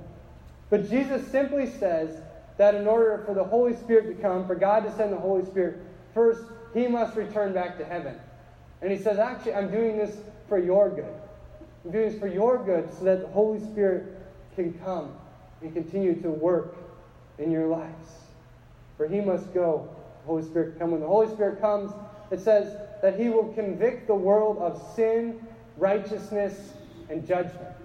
But 0.69 0.89
Jesus 0.89 1.25
simply 1.27 1.65
says 1.67 2.21
that 2.58 2.75
in 2.75 2.88
order 2.88 3.23
for 3.25 3.34
the 3.34 3.43
Holy 3.43 3.75
Spirit 3.75 4.15
to 4.15 4.21
come, 4.21 4.45
for 4.45 4.56
God 4.56 4.84
to 4.84 4.95
send 4.95 5.13
the 5.13 5.17
Holy 5.17 5.45
Spirit, 5.45 5.80
first, 6.13 6.41
he 6.73 6.88
must 6.88 7.15
return 7.15 7.53
back 7.53 7.77
to 7.77 7.86
heaven. 7.86 8.15
And 8.82 8.91
he 8.91 8.97
says, 8.97 9.19
actually, 9.19 9.53
I'm 9.53 9.71
doing 9.71 9.97
this 9.97 10.17
for 10.49 10.60
your 10.60 10.89
good. 10.89 11.13
I'm 11.86 11.91
doing 11.91 12.10
this 12.10 12.19
for 12.19 12.27
your 12.27 12.63
good 12.63 12.91
so 12.97 13.06
that 13.06 13.21
the 13.21 13.27
Holy 13.27 13.60
Spirit 13.60 14.17
can 14.56 14.73
come 14.80 15.13
and 15.62 15.73
continue 15.73 16.19
to 16.21 16.30
work 16.30 16.75
in 17.38 17.51
your 17.51 17.67
lives. 17.67 18.10
For 18.97 19.08
he 19.08 19.21
must 19.21 19.53
go, 19.53 19.88
the 20.23 20.27
Holy 20.27 20.43
Spirit 20.43 20.77
come. 20.80 20.91
When 20.91 21.01
the 21.01 21.08
Holy 21.08 21.27
Spirit 21.27 21.62
comes, 21.62 21.91
it 22.32 22.39
says 22.39 22.75
that 23.01 23.19
he 23.19 23.30
will 23.30 23.53
convict 23.53 24.08
the 24.08 24.15
world 24.15 24.58
of 24.58 24.82
sin, 24.95 25.39
righteousness, 25.77 26.73
and 27.10 27.25
judgment. 27.25 27.76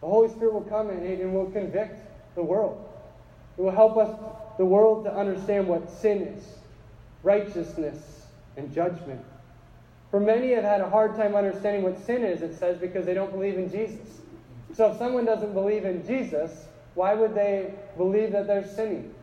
The 0.00 0.06
Holy 0.06 0.28
Spirit 0.28 0.54
will 0.54 0.62
come 0.62 0.90
and, 0.90 1.02
and 1.04 1.34
will 1.34 1.50
convict 1.50 2.00
the 2.34 2.42
world. 2.42 2.84
It 3.56 3.62
will 3.62 3.72
help 3.72 3.96
us, 3.96 4.16
the 4.56 4.64
world, 4.64 5.04
to 5.04 5.14
understand 5.14 5.66
what 5.66 5.90
sin 5.90 6.22
is, 6.22 6.44
righteousness, 7.22 8.26
and 8.56 8.72
judgment. 8.72 9.24
For 10.10 10.20
many 10.20 10.52
have 10.52 10.64
had 10.64 10.80
a 10.80 10.88
hard 10.88 11.16
time 11.16 11.34
understanding 11.34 11.82
what 11.82 12.04
sin 12.06 12.24
is, 12.24 12.42
it 12.42 12.54
says, 12.58 12.78
because 12.78 13.04
they 13.04 13.14
don't 13.14 13.32
believe 13.32 13.58
in 13.58 13.70
Jesus. 13.70 14.20
So 14.74 14.92
if 14.92 14.98
someone 14.98 15.24
doesn't 15.24 15.52
believe 15.52 15.84
in 15.84 16.06
Jesus, 16.06 16.66
why 16.94 17.14
would 17.14 17.34
they 17.34 17.74
believe 17.96 18.32
that 18.32 18.46
they're 18.46 18.66
sinning? 18.66 19.14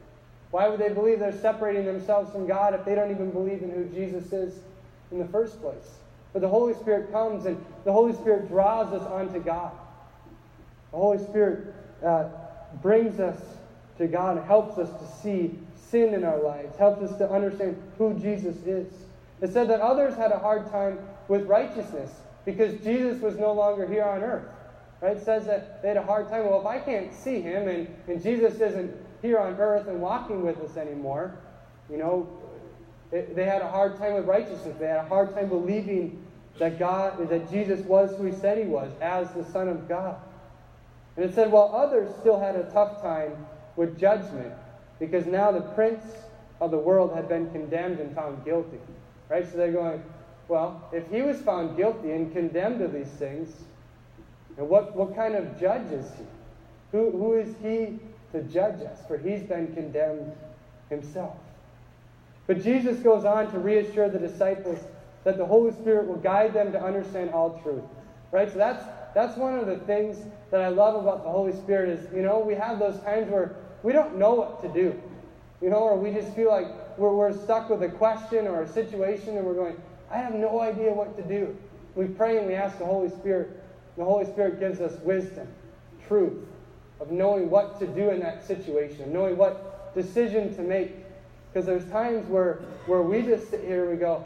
Why 0.52 0.68
would 0.68 0.80
they 0.80 0.90
believe 0.90 1.20
they're 1.20 1.38
separating 1.40 1.86
themselves 1.86 2.32
from 2.32 2.48
God 2.48 2.74
if 2.74 2.86
they 2.86 2.96
don't 2.96 3.12
even 3.12 3.32
believe 3.32 3.62
in 3.64 3.72
who 3.72 3.86
Jesus 3.86 4.32
is 4.32 4.60
in 5.12 5.20
the 5.20 5.28
first 5.28 5.62
place? 5.62 5.98
But 6.34 6.42
the 6.42 6.48
Holy 6.48 6.74
Spirit 6.74 7.12
comes 7.12 7.46
and 7.46 7.64
the 7.84 7.92
Holy 7.92 8.14
Spirit 8.14 8.48
draws 8.48 8.94
us 8.94 9.06
onto 9.08 9.40
God. 9.40 9.72
The 10.96 11.02
Holy 11.02 11.18
Spirit 11.18 11.76
uh, 12.06 12.30
brings 12.82 13.20
us 13.20 13.38
to 13.98 14.08
God 14.08 14.42
helps 14.46 14.78
us 14.78 14.90
to 14.90 15.22
see 15.22 15.60
sin 15.76 16.14
in 16.14 16.24
our 16.24 16.42
lives, 16.42 16.78
helps 16.78 17.04
us 17.04 17.18
to 17.18 17.30
understand 17.30 17.76
who 17.98 18.14
Jesus 18.18 18.56
is. 18.66 18.88
It 19.42 19.52
said 19.52 19.68
that 19.68 19.82
others 19.82 20.16
had 20.16 20.32
a 20.32 20.40
hard 20.40 20.72
time 20.72 21.00
with 21.28 21.48
righteousness 21.48 22.12
because 22.46 22.82
Jesus 22.82 23.22
was 23.22 23.36
no 23.36 23.52
longer 23.52 23.86
here 23.86 24.06
on 24.06 24.24
earth. 24.24 24.48
Right? 25.02 25.18
It 25.18 25.26
says 25.26 25.46
that 25.48 25.82
they 25.82 25.90
had 25.90 25.98
a 25.98 26.04
hard 26.04 26.30
time. 26.30 26.46
Well, 26.46 26.62
if 26.62 26.66
I 26.66 26.80
can't 26.80 27.14
see 27.14 27.42
him 27.42 27.68
and, 27.68 27.94
and 28.08 28.24
Jesus 28.24 28.54
isn't 28.62 28.96
here 29.22 29.38
on 29.38 29.56
earth 29.56 29.90
and 29.90 30.00
walking 30.00 30.44
with 30.44 30.62
us 30.62 30.78
anymore, 30.78 31.38
you 31.92 31.98
know, 31.98 32.30
it, 33.12 33.36
they 33.36 33.44
had 33.44 33.62
a 33.62 33.68
hard 33.68 33.98
time 33.98 34.14
with 34.14 34.26
righteousness. 34.28 34.78
They 34.80 34.88
had 34.88 35.00
a 35.00 35.10
hard 35.10 35.36
time 35.36 35.50
believing 35.50 36.26
that 36.58 36.80
God, 36.80 37.28
that 37.28 37.52
Jesus 37.52 37.82
was 37.82 38.16
who 38.16 38.28
he 38.28 38.32
said 38.32 38.58
he 38.58 38.64
was, 38.64 38.94
as 39.02 39.30
the 39.34 39.44
Son 39.44 39.68
of 39.68 39.90
God. 39.90 40.22
And 41.16 41.26
it 41.26 41.34
said, 41.34 41.52
while 41.52 41.74
others 41.74 42.14
still 42.20 42.40
had 42.40 42.56
a 42.56 42.64
tough 42.72 43.02
time 43.02 43.46
with 43.76 43.98
judgment, 44.00 44.54
because 45.00 45.26
now 45.26 45.52
the 45.52 45.62
prince 45.62 46.04
of 46.62 46.72
the 46.72 46.78
world 46.78 47.14
had 47.16 47.28
been 47.28 47.50
condemned 47.52 48.00
and 48.00 48.14
found 48.16 48.44
guilty. 48.46 48.80
Right? 49.30 49.50
So 49.50 49.58
they're 49.58 49.72
going, 49.72 50.04
well, 50.48 50.88
if 50.92 51.10
he 51.10 51.22
was 51.22 51.42
found 51.42 51.78
guilty 51.78 52.12
and 52.12 52.32
condemned 52.32 52.82
of 52.82 52.94
these 52.94 53.08
things, 53.08 53.52
what, 54.56 54.96
what 54.96 55.16
kind 55.16 55.36
of 55.36 55.60
judge 55.60 55.92
is 55.92 56.06
he? 56.18 56.26
Who, 56.92 57.12
who 57.12 57.34
is 57.34 57.56
he 57.62 58.00
to 58.32 58.44
judge 58.44 58.82
us? 58.82 59.00
For 59.08 59.18
he's 59.18 59.42
been 59.42 59.74
condemned 59.74 60.32
himself. 60.90 61.36
But 62.48 62.64
Jesus 62.64 63.00
goes 63.00 63.26
on 63.26 63.52
to 63.52 63.60
reassure 63.60 64.08
the 64.10 64.20
disciples 64.20 64.80
that 65.24 65.38
the 65.38 65.46
Holy 65.46 65.72
Spirit 65.72 66.08
will 66.08 66.18
guide 66.18 66.54
them 66.54 66.72
to 66.72 66.82
understand 66.82 67.32
all 67.32 67.60
truth. 67.64 67.84
Right? 68.32 68.50
So 68.52 68.58
that's 68.58 68.84
that's 69.16 69.38
one 69.38 69.58
of 69.58 69.66
the 69.66 69.78
things 69.78 70.18
that 70.52 70.62
I 70.62 70.68
love 70.68 71.02
about 71.02 71.24
the 71.24 71.30
Holy 71.30 71.54
Spirit 71.54 71.90
is, 71.90 72.14
you 72.14 72.22
know, 72.22 72.40
we 72.40 72.54
have 72.54 72.80
those 72.80 73.00
times 73.00 73.32
where 73.32 73.56
we 73.82 73.94
don't 73.94 74.18
know 74.18 74.34
what 74.34 74.62
to 74.62 74.68
do. 74.68 75.02
You 75.62 75.70
know, 75.70 75.78
or 75.78 75.98
we 75.98 76.12
just 76.12 76.36
feel 76.36 76.50
like 76.50 76.68
we're, 76.98 77.16
we're 77.16 77.32
stuck 77.32 77.70
with 77.70 77.82
a 77.82 77.88
question 77.88 78.46
or 78.46 78.64
a 78.64 78.68
situation 78.68 79.38
and 79.38 79.46
we're 79.46 79.54
going, 79.54 79.82
I 80.12 80.18
have 80.18 80.36
no 80.36 80.60
idea 80.60 80.92
what 80.92 81.16
to 81.16 81.24
do. 81.24 81.58
We 81.96 82.08
pray 82.08 82.38
and 82.38 82.46
we 82.46 82.56
ask 82.56 82.78
the 82.78 82.86
Holy 82.86 83.10
Spirit. 83.10 83.64
The 83.96 84.04
Holy 84.04 84.26
Spirit 84.26 84.60
gives 84.60 84.82
us 84.82 85.00
wisdom, 85.02 85.48
truth, 86.10 86.46
of 87.00 87.10
knowing 87.10 87.50
what 87.50 87.80
to 87.80 87.88
do 87.88 88.10
in 88.10 88.20
that 88.20 88.46
situation, 88.46 89.14
knowing 89.14 89.38
what 89.38 89.96
decision 89.96 90.54
to 90.58 90.62
make. 90.62 90.92
Because 91.54 91.66
there's 91.66 91.90
times 91.90 92.28
where, 92.28 92.56
where 92.86 93.02
we 93.02 93.22
just 93.22 93.50
sit 93.50 93.64
here 93.64 93.84
and 93.84 93.94
we 93.94 93.98
go, 93.98 94.26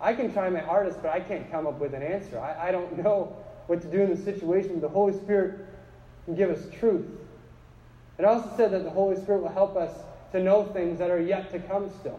I 0.00 0.14
can 0.14 0.32
try 0.32 0.48
my 0.50 0.60
hardest, 0.60 1.02
but 1.02 1.12
I 1.12 1.18
can't 1.18 1.50
come 1.50 1.66
up 1.66 1.80
with 1.80 1.94
an 1.94 2.02
answer. 2.02 2.38
I, 2.38 2.68
I 2.68 2.70
don't 2.70 2.96
know 3.02 3.36
what 3.66 3.80
to 3.82 3.88
do 3.88 4.00
in 4.00 4.10
the 4.10 4.16
situation. 4.16 4.80
The 4.80 4.88
Holy 4.88 5.12
Spirit 5.12 5.66
can 6.24 6.34
give 6.34 6.50
us 6.50 6.66
truth. 6.78 7.06
It 8.18 8.24
also 8.24 8.50
said 8.56 8.70
that 8.72 8.84
the 8.84 8.90
Holy 8.90 9.16
Spirit 9.16 9.42
will 9.42 9.48
help 9.48 9.76
us 9.76 9.94
to 10.32 10.42
know 10.42 10.64
things 10.64 10.98
that 10.98 11.10
are 11.10 11.20
yet 11.20 11.50
to 11.52 11.58
come 11.58 11.90
still. 12.00 12.18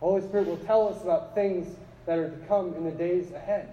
The 0.00 0.06
Holy 0.06 0.22
Spirit 0.22 0.46
will 0.46 0.56
tell 0.58 0.88
us 0.88 1.02
about 1.02 1.34
things 1.34 1.76
that 2.06 2.18
are 2.18 2.30
to 2.30 2.46
come 2.46 2.74
in 2.74 2.84
the 2.84 2.90
days 2.90 3.32
ahead. 3.32 3.68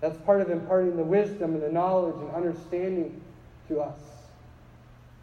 That's 0.00 0.16
part 0.18 0.40
of 0.40 0.50
imparting 0.50 0.96
the 0.96 1.04
wisdom 1.04 1.54
and 1.54 1.62
the 1.62 1.70
knowledge 1.70 2.16
and 2.16 2.30
understanding 2.30 3.20
to 3.68 3.80
us. 3.80 4.00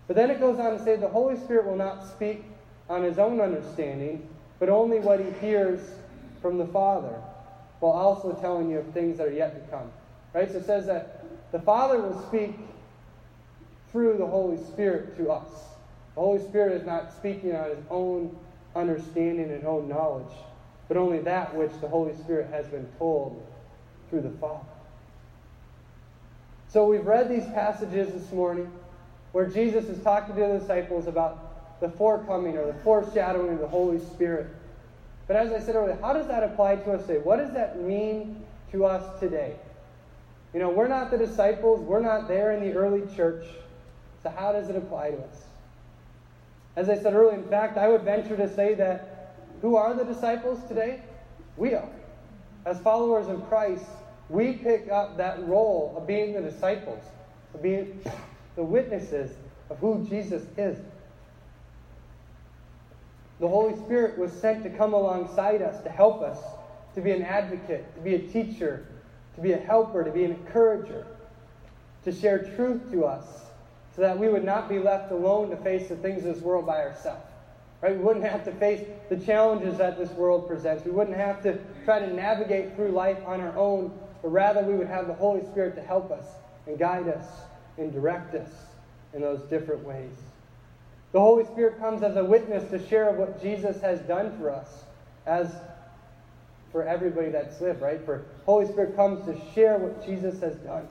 But 0.06 0.16
then 0.16 0.30
it 0.30 0.40
goes 0.40 0.60
on 0.60 0.78
to 0.78 0.84
say 0.84 0.96
the 0.96 1.08
Holy 1.08 1.36
Spirit 1.38 1.66
will 1.66 1.76
not 1.76 2.08
speak 2.08 2.46
on 2.90 3.04
his 3.04 3.20
own 3.20 3.42
understanding, 3.42 4.28
but 4.60 4.70
only 4.70 5.00
what 5.00 5.20
he 5.20 5.32
hears 5.42 5.82
from 6.42 6.58
the 6.58 6.68
Father 6.68 7.22
while 7.80 7.94
also 7.94 8.34
telling 8.34 8.70
you 8.70 8.80
of 8.80 8.88
things 8.94 9.18
that 9.18 9.28
are 9.28 9.34
yet 9.34 9.54
to 9.54 9.72
come. 9.72 9.92
Right? 10.34 10.50
So 10.52 10.58
it 10.58 10.66
says 10.66 10.86
that 10.88 11.24
the 11.52 11.60
Father 11.60 12.00
will 12.00 12.22
speak 12.28 12.56
through 13.92 14.18
the 14.18 14.26
Holy 14.26 14.58
Spirit 14.58 15.18
to 15.18 15.32
us. 15.32 15.50
The 16.16 16.22
Holy 16.22 16.40
Spirit 16.40 16.82
is 16.82 16.86
not 16.86 17.14
speaking 17.14 17.56
on 17.56 17.70
his 17.70 17.80
own 17.90 18.36
understanding 18.76 19.52
and 19.52 19.66
own 19.66 19.88
knowledge, 19.88 20.34
but 20.88 20.98
only 20.98 21.20
that 21.20 21.56
which 21.56 21.72
the 21.82 21.88
Holy 21.88 22.16
Spirit 22.16 22.50
has 22.52 22.68
been 22.68 22.88
told 22.98 23.46
through 24.10 24.22
the 24.22 24.32
Father. 24.32 24.66
So 26.70 26.86
we've 26.86 27.06
read 27.06 27.30
these 27.30 27.46
passages 27.54 28.14
this 28.14 28.32
morning 28.32 28.72
where 29.32 29.46
Jesus 29.46 29.86
is 29.86 30.04
talking 30.04 30.36
to 30.36 30.42
the 30.42 30.60
disciples 30.60 31.08
about 31.08 31.80
the 31.80 31.90
forecoming 31.90 32.58
or 32.58 32.66
the 32.66 32.78
foreshadowing 32.84 33.54
of 33.54 33.60
the 33.60 33.68
Holy 33.68 34.00
Spirit. 34.00 34.48
But 35.28 35.36
as 35.36 35.52
I 35.52 35.60
said 35.60 35.76
earlier, 35.76 35.98
how 36.02 36.14
does 36.14 36.28
that 36.28 36.44
apply 36.44 36.78
to 36.78 36.94
us 36.94 37.06
today? 37.06 37.20
What 37.20 37.38
does 37.38 37.52
that 37.54 37.82
mean 37.82 38.44
to 38.72 38.86
us 38.86 39.20
today? 39.20 39.56
You 40.54 40.62
know, 40.62 40.70
we're 40.70 40.88
not 40.88 41.12
the 41.12 41.18
disciples, 41.18 41.82
we're 41.82 42.02
not 42.02 42.28
there 42.28 42.54
in 42.54 42.62
the 42.62 42.74
early 42.74 43.04
church. 43.16 43.46
So, 44.24 44.30
how 44.30 44.54
does 44.54 44.70
it 44.70 44.76
apply 44.76 45.12
to 45.12 45.18
us? 45.18 45.44
As 46.76 46.90
I 46.90 46.98
said 46.98 47.14
earlier, 47.14 47.36
in 47.36 47.44
fact, 47.50 47.78
I 47.78 47.88
would 47.88 48.04
venture 48.04 48.38
to 48.38 48.54
say 48.56 48.74
that 48.76 49.34
who 49.62 49.76
are 49.76 49.94
the 49.94 50.06
disciples 50.06 50.60
today? 50.68 51.02
We 51.58 51.74
are. 51.74 51.90
As 52.66 52.80
followers 52.80 53.28
of 53.28 53.48
Christ, 53.50 53.86
we 54.30 54.54
pick 54.54 54.90
up 54.90 55.18
that 55.18 55.46
role 55.48 55.96
of 55.98 56.06
being 56.06 56.34
the 56.34 56.42
disciples, 56.42 57.04
of 57.54 57.62
being 57.62 58.02
the 58.56 58.64
witnesses 58.64 59.32
of 59.70 59.78
who 59.80 60.06
Jesus 60.08 60.44
is. 60.58 60.78
The 63.40 63.48
Holy 63.48 63.76
Spirit 63.76 64.18
was 64.18 64.32
sent 64.32 64.64
to 64.64 64.70
come 64.70 64.94
alongside 64.94 65.62
us, 65.62 65.82
to 65.84 65.90
help 65.90 66.22
us, 66.22 66.40
to 66.96 67.02
be 67.02 67.12
an 67.12 67.22
advocate, 67.22 67.94
to 67.96 68.02
be 68.02 68.16
a 68.16 68.20
teacher, 68.20 68.86
to 69.36 69.42
be 69.42 69.54
a 69.54 69.58
helper, 69.58 70.04
to 70.04 70.12
be 70.12 70.24
an 70.24 70.32
encourager, 70.32 71.06
to 72.04 72.12
share 72.12 72.40
truth 72.56 72.92
to 72.92 73.06
us, 73.06 73.26
so 73.96 74.02
that 74.02 74.18
we 74.18 74.30
would 74.30 74.44
not 74.44 74.68
be 74.68 74.80
left 74.80 75.12
alone 75.12 75.50
to 75.52 75.58
face 75.58 75.90
the 75.90 75.96
things 75.98 76.26
of 76.26 76.36
this 76.36 76.44
world 76.44 76.66
by 76.66 76.82
ourselves. 76.82 77.26
Right? 77.82 77.96
We 77.96 78.04
wouldn't 78.04 78.26
have 78.26 78.44
to 78.46 78.52
face 78.54 78.88
the 79.10 79.18
challenges 79.18 79.78
that 79.78 80.00
this 80.00 80.10
world 80.12 80.48
presents. 80.48 80.84
We 80.84 80.92
wouldn't 80.92 81.18
have 81.18 81.44
to 81.44 81.60
try 81.86 82.00
to 82.00 82.12
navigate 82.12 82.76
through 82.76 82.90
life 82.90 83.20
on 83.26 83.40
our 83.40 83.56
own, 83.56 83.92
but 84.24 84.30
rather 84.30 84.64
we 84.64 84.74
would 84.74 84.88
have 84.88 85.06
the 85.06 85.14
Holy 85.14 85.46
Spirit 85.46 85.76
to 85.76 85.82
help 85.82 86.10
us 86.10 86.26
and 86.66 86.80
guide 86.80 87.08
us 87.08 87.28
and 87.78 87.94
direct 87.94 88.34
us 88.34 88.50
in 89.14 89.22
those 89.22 89.42
different 89.44 89.84
ways. 89.84 90.18
The 91.18 91.24
Holy 91.24 91.46
Spirit 91.46 91.80
comes 91.80 92.04
as 92.04 92.16
a 92.16 92.24
witness 92.24 92.70
to 92.70 92.78
share 92.90 93.12
what 93.12 93.42
Jesus 93.42 93.82
has 93.82 94.00
done 94.02 94.38
for 94.38 94.52
us, 94.52 94.84
as 95.26 95.52
for 96.72 96.84
everybody 96.84 97.32
that's 97.32 97.60
lived, 97.60 97.82
right? 97.82 98.00
For 98.06 98.26
Holy 98.46 98.68
Spirit 98.68 98.96
comes 98.96 99.26
to 99.26 99.36
share 99.56 99.80
what 99.80 100.06
Jesus 100.06 100.40
has 100.42 100.54
done. 100.58 100.88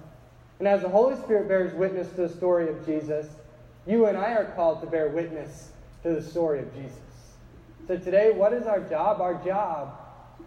And 0.59 0.67
as 0.67 0.83
the 0.83 0.89
Holy 0.89 1.15
Spirit 1.15 1.47
bears 1.47 1.73
witness 1.75 2.09
to 2.17 2.23
the 2.23 2.29
story 2.29 2.69
of 2.69 2.85
Jesus, 2.85 3.29
you 3.87 4.07
and 4.07 4.19
I 4.19 4.33
are 4.33 4.47
called 4.57 4.81
to 4.81 4.89
bear 4.89 5.11
witness 5.11 5.71
to 6.03 6.15
the 6.15 6.23
story 6.23 6.59
of 6.59 6.75
Jesus. 6.75 6.99
So 7.87 7.97
today, 7.97 8.33
what 8.33 8.53
is 8.53 8.67
our 8.67 8.81
job? 8.81 9.21
Our 9.21 9.41
job 9.45 9.97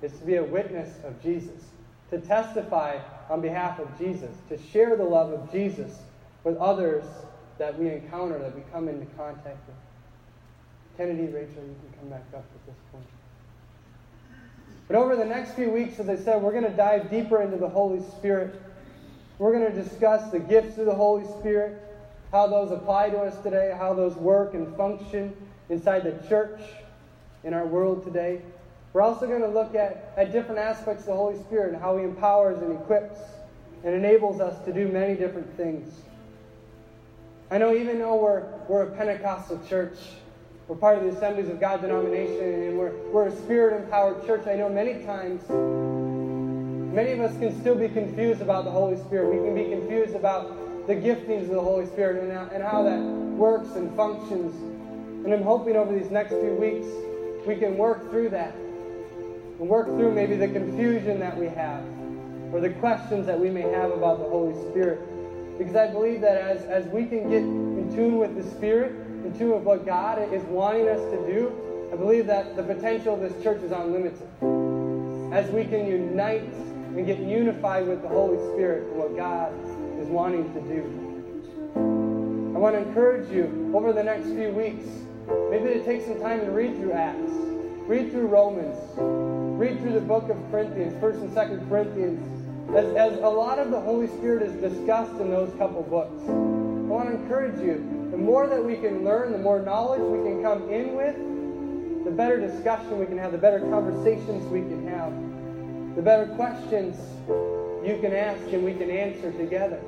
is 0.01 0.11
to 0.11 0.25
be 0.25 0.35
a 0.35 0.43
witness 0.43 0.89
of 1.05 1.23
Jesus, 1.23 1.63
to 2.09 2.19
testify 2.19 2.97
on 3.29 3.39
behalf 3.39 3.79
of 3.79 3.97
Jesus, 3.97 4.35
to 4.49 4.57
share 4.57 4.97
the 4.97 5.05
love 5.05 5.31
of 5.31 5.49
Jesus 5.49 5.99
with 6.43 6.57
others 6.57 7.05
that 7.59 7.77
we 7.77 7.89
encounter, 7.89 8.39
that 8.39 8.55
we 8.55 8.63
come 8.73 8.87
into 8.87 9.05
contact 9.15 9.57
with. 9.67 9.75
Kennedy, 10.97 11.31
Rachel, 11.31 11.63
you 11.63 11.75
can 11.81 11.99
come 11.99 12.09
back 12.09 12.25
up 12.33 12.43
at 12.43 12.65
this 12.65 12.75
point. 12.91 13.05
But 14.87 14.97
over 14.97 15.15
the 15.15 15.25
next 15.25 15.53
few 15.53 15.69
weeks, 15.69 15.99
as 15.99 16.09
I 16.09 16.15
said, 16.15 16.41
we're 16.41 16.51
going 16.51 16.63
to 16.63 16.75
dive 16.75 17.11
deeper 17.11 17.41
into 17.41 17.57
the 17.57 17.69
Holy 17.69 18.01
Spirit. 18.17 18.59
We're 19.37 19.51
going 19.51 19.71
to 19.71 19.83
discuss 19.83 20.31
the 20.31 20.39
gifts 20.39 20.77
of 20.79 20.87
the 20.87 20.95
Holy 20.95 21.25
Spirit, 21.39 21.79
how 22.31 22.47
those 22.47 22.71
apply 22.71 23.11
to 23.11 23.19
us 23.19 23.41
today, 23.43 23.75
how 23.77 23.93
those 23.93 24.15
work 24.15 24.55
and 24.55 24.75
function 24.75 25.35
inside 25.69 26.03
the 26.03 26.27
church 26.27 26.59
in 27.43 27.53
our 27.53 27.67
world 27.67 28.03
today. 28.03 28.41
We're 28.93 29.03
also 29.03 29.27
going 29.27 29.41
to 29.41 29.47
look 29.47 29.75
at, 29.75 30.13
at 30.17 30.31
different 30.31 30.59
aspects 30.59 31.03
of 31.03 31.07
the 31.09 31.15
Holy 31.15 31.37
Spirit 31.43 31.73
and 31.73 31.81
how 31.81 31.97
He 31.97 32.03
empowers 32.03 32.61
and 32.61 32.73
equips 32.73 33.19
and 33.83 33.93
enables 33.93 34.41
us 34.41 34.63
to 34.65 34.73
do 34.73 34.87
many 34.87 35.15
different 35.15 35.55
things. 35.55 36.01
I 37.51 37.57
know 37.57 37.73
even 37.73 37.97
though 37.97 38.15
we're, 38.15 38.43
we're 38.67 38.83
a 38.83 38.91
Pentecostal 38.91 39.59
church, 39.67 39.97
we're 40.67 40.75
part 40.75 40.99
of 40.99 41.03
the 41.03 41.17
Assemblies 41.17 41.49
of 41.49 41.59
God 41.59 41.81
denomination, 41.81 42.43
and 42.43 42.77
we're, 42.77 42.95
we're 43.09 43.27
a 43.27 43.35
spirit 43.35 43.81
empowered 43.81 44.23
church, 44.27 44.45
I 44.45 44.55
know 44.55 44.69
many 44.69 45.03
times 45.03 45.41
many 46.93 47.11
of 47.11 47.21
us 47.21 47.35
can 47.39 47.59
still 47.61 47.73
be 47.73 47.89
confused 47.89 48.41
about 48.41 48.65
the 48.65 48.71
Holy 48.71 48.97
Spirit. 48.97 49.33
We 49.33 49.37
can 49.37 49.55
be 49.55 49.69
confused 49.69 50.15
about 50.15 50.85
the 50.85 50.93
giftings 50.93 51.43
of 51.43 51.55
the 51.55 51.61
Holy 51.61 51.87
Spirit 51.87 52.23
and 52.23 52.31
how, 52.31 52.49
and 52.53 52.63
how 52.63 52.83
that 52.83 52.99
works 52.99 53.75
and 53.75 53.95
functions. 53.95 54.53
And 55.25 55.33
I'm 55.33 55.41
hoping 55.41 55.75
over 55.75 55.91
these 55.97 56.11
next 56.11 56.29
few 56.29 56.53
weeks 56.53 56.87
we 57.47 57.55
can 57.55 57.77
work 57.77 58.11
through 58.11 58.29
that 58.29 58.53
and 58.53 59.67
work 59.67 59.87
through 59.87 60.13
maybe 60.13 60.35
the 60.35 60.47
confusion 60.47 61.19
that 61.19 61.35
we 61.35 61.47
have 61.47 61.83
or 62.53 62.59
the 62.59 62.69
questions 62.69 63.25
that 63.25 63.39
we 63.39 63.49
may 63.49 63.61
have 63.61 63.91
about 63.91 64.19
the 64.19 64.25
Holy 64.25 64.53
Spirit. 64.69 64.99
Because 65.59 65.75
I 65.75 65.87
believe 65.87 66.21
that 66.21 66.37
as, 66.37 66.63
as 66.63 66.85
we 66.85 67.05
can 67.05 67.29
get 67.29 67.41
in 67.43 67.93
tune 67.93 68.17
with 68.17 68.33
the 68.33 68.49
Spirit, 68.49 68.93
in 69.25 69.37
tune 69.37 69.51
with 69.51 69.63
what 69.63 69.85
God 69.85 70.33
is 70.33 70.41
wanting 70.43 70.87
us 70.87 71.01
to 71.11 71.17
do, 71.27 71.53
I 71.91 71.97
believe 71.97 72.27
that 72.27 72.55
the 72.55 72.63
potential 72.63 73.13
of 73.13 73.19
this 73.19 73.43
church 73.43 73.61
is 73.61 73.73
unlimited. 73.73 74.25
As 75.33 75.51
we 75.51 75.65
can 75.65 75.85
unite 75.85 76.43
and 76.43 77.05
get 77.05 77.19
unified 77.19 77.87
with 77.87 78.01
the 78.01 78.07
Holy 78.07 78.37
Spirit 78.53 78.87
and 78.87 78.95
what 78.95 79.17
God 79.17 79.53
is 79.99 80.07
wanting 80.07 80.51
to 80.53 80.61
do. 80.61 82.53
I 82.55 82.57
want 82.57 82.75
to 82.75 82.87
encourage 82.87 83.29
you 83.29 83.71
over 83.75 83.91
the 83.91 84.03
next 84.03 84.27
few 84.27 84.51
weeks, 84.51 84.85
maybe 85.51 85.73
to 85.73 85.83
take 85.83 86.05
some 86.05 86.21
time 86.21 86.39
and 86.39 86.55
read 86.55 86.77
through 86.77 86.93
Acts, 86.93 87.31
read 87.85 88.11
through 88.11 88.27
Romans, 88.27 88.77
read 89.59 89.81
through 89.81 89.93
the 89.93 90.01
book 90.01 90.29
of 90.29 90.37
Corinthians, 90.51 90.93
1st 91.03 91.21
and 91.21 91.31
2nd 91.35 91.69
Corinthians, 91.69 92.38
as, 92.75 92.85
as 92.95 93.17
a 93.19 93.29
lot 93.29 93.57
of 93.57 93.71
the 93.71 93.79
Holy 93.79 94.07
Spirit 94.07 94.43
is 94.43 94.53
discussed 94.61 95.19
in 95.19 95.31
those 95.31 95.51
couple 95.57 95.81
books. 95.83 96.21
I 96.27 96.31
want 96.31 97.09
to 97.09 97.15
encourage 97.15 97.59
you 97.59 98.07
the 98.11 98.17
more 98.17 98.47
that 98.47 98.63
we 98.63 98.75
can 98.75 99.03
learn, 99.03 99.31
the 99.31 99.37
more 99.37 99.59
knowledge 99.61 100.01
we 100.01 100.29
can 100.29 100.43
come 100.43 100.69
in 100.69 100.95
with, 100.95 101.15
the 102.05 102.11
better 102.11 102.39
discussion 102.39 102.99
we 102.99 103.05
can 103.05 103.17
have, 103.17 103.31
the 103.31 103.37
better 103.37 103.59
conversations 103.59 104.45
we 104.45 104.61
can 104.61 104.87
have, 104.87 105.13
the 105.95 106.01
better 106.01 106.27
questions 106.35 106.95
you 107.85 107.97
can 108.01 108.13
ask 108.13 108.41
and 108.51 108.63
we 108.63 108.73
can 108.73 108.89
answer 108.89 109.31
together. 109.31 109.81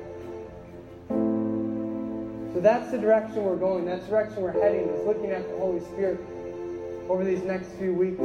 So 2.52 2.60
that's 2.60 2.90
the 2.90 2.98
direction 2.98 3.44
we're 3.44 3.56
going. 3.56 3.86
That's 3.86 4.04
the 4.04 4.10
direction 4.10 4.42
we're 4.42 4.52
heading, 4.52 4.88
is 4.88 5.06
looking 5.06 5.30
at 5.30 5.48
the 5.48 5.56
Holy 5.56 5.80
Spirit 5.80 6.20
over 7.08 7.24
these 7.24 7.42
next 7.42 7.68
few 7.78 7.94
weeks. 7.94 8.20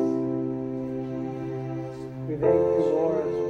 We 2.27 2.35
thank 2.35 2.53
you, 2.53 2.85
Lord. 2.91 3.46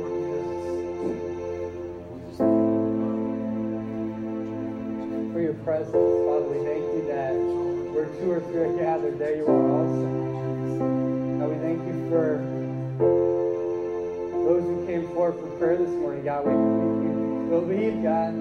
Your 5.47 5.55
presence. 5.63 5.95
Father, 5.95 6.43
we 6.51 6.59
thank 6.67 6.83
you 6.91 7.07
that 7.07 7.31
where 7.95 8.11
two 8.19 8.29
or 8.29 8.41
three 8.51 8.67
are 8.67 8.77
gathered, 8.77 9.17
there 9.17 9.37
you 9.37 9.47
are 9.47 9.79
also. 9.79 10.03
God, 11.39 11.47
we 11.47 11.55
thank 11.63 11.79
you 11.87 12.09
for 12.11 12.43
those 14.43 14.63
who 14.63 14.85
came 14.85 15.07
forward 15.13 15.39
for 15.39 15.47
prayer 15.57 15.77
this 15.77 15.87
morning. 15.87 16.25
God, 16.25 16.45
we, 16.45 16.51
we, 16.51 17.07
we 17.07 17.49
believe, 17.49 18.03
God, 18.03 18.35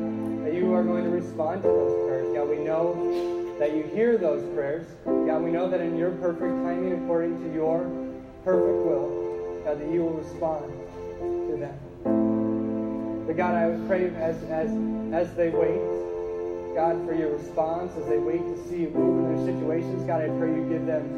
that 0.45 0.53
you 0.53 0.75
are 0.75 0.83
going 0.83 1.05
to 1.05 1.11
respond 1.11 1.63
to 1.63 1.69
those 1.69 1.95
prayers. 2.09 2.35
God, 2.35 2.49
we 2.49 2.59
know 2.59 3.55
that 3.61 3.73
you 3.77 3.85
hear 3.85 4.19
those 4.19 4.43
prayers. 4.53 4.89
God, 5.05 5.45
we 5.45 5.53
know 5.53 5.71
that 5.71 5.81
in 5.81 5.97
your 5.97 6.11
perfect 6.11 6.41
timing, 6.67 7.05
according 7.05 7.39
to 7.39 7.55
your 7.55 7.85
perfect 8.43 8.83
will, 8.83 9.63
God, 9.65 9.79
that 9.79 9.89
you 9.93 10.03
will 10.03 10.15
respond 10.15 10.65
to 11.23 11.57
them. 11.57 13.27
But 13.29 13.37
God, 13.37 13.55
I 13.55 13.69
would 13.69 13.87
pray 13.87 14.11
as 14.17 14.43
as 14.51 14.71
as 15.15 15.33
they 15.37 15.51
wait, 15.51 15.79
God, 16.77 17.07
for 17.07 17.15
your 17.15 17.33
response 17.33 17.97
as 17.97 18.05
they 18.05 18.19
wait 18.19 18.45
to 18.45 18.69
see 18.69 18.85
you 18.85 18.91
move 18.91 19.25
in 19.25 19.33
their 19.33 19.47
situations. 19.47 20.05
God, 20.05 20.21
I 20.21 20.29
pray 20.37 20.53
you 20.53 20.69
give 20.69 20.85
them 20.85 21.09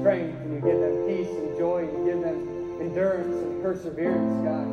strength 0.00 0.34
and 0.42 0.52
you 0.52 0.60
give 0.60 0.80
them 0.80 1.06
peace 1.06 1.30
and 1.30 1.56
joy 1.56 1.86
and 1.86 1.92
you 1.94 2.12
give 2.12 2.20
them 2.26 2.82
endurance 2.82 3.36
and 3.38 3.62
perseverance, 3.62 4.34
God. 4.42 4.66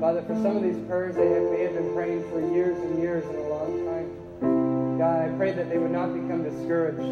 Father, 0.00 0.22
for 0.22 0.36
some 0.40 0.56
of 0.56 0.62
these 0.62 0.78
prayers 0.86 1.16
they 1.16 1.26
have, 1.26 1.50
may 1.50 1.64
have 1.64 1.74
been 1.74 1.92
praying 1.94 2.22
for 2.30 2.38
years 2.54 2.78
and 2.78 3.02
years 3.02 3.26
and 3.26 3.38
a 3.38 3.48
long 3.50 3.74
time. 3.90 4.98
God, 4.98 5.18
I 5.18 5.28
pray 5.36 5.50
that 5.50 5.68
they 5.68 5.78
would 5.78 5.90
not 5.90 6.14
become 6.14 6.44
discouraged, 6.44 7.02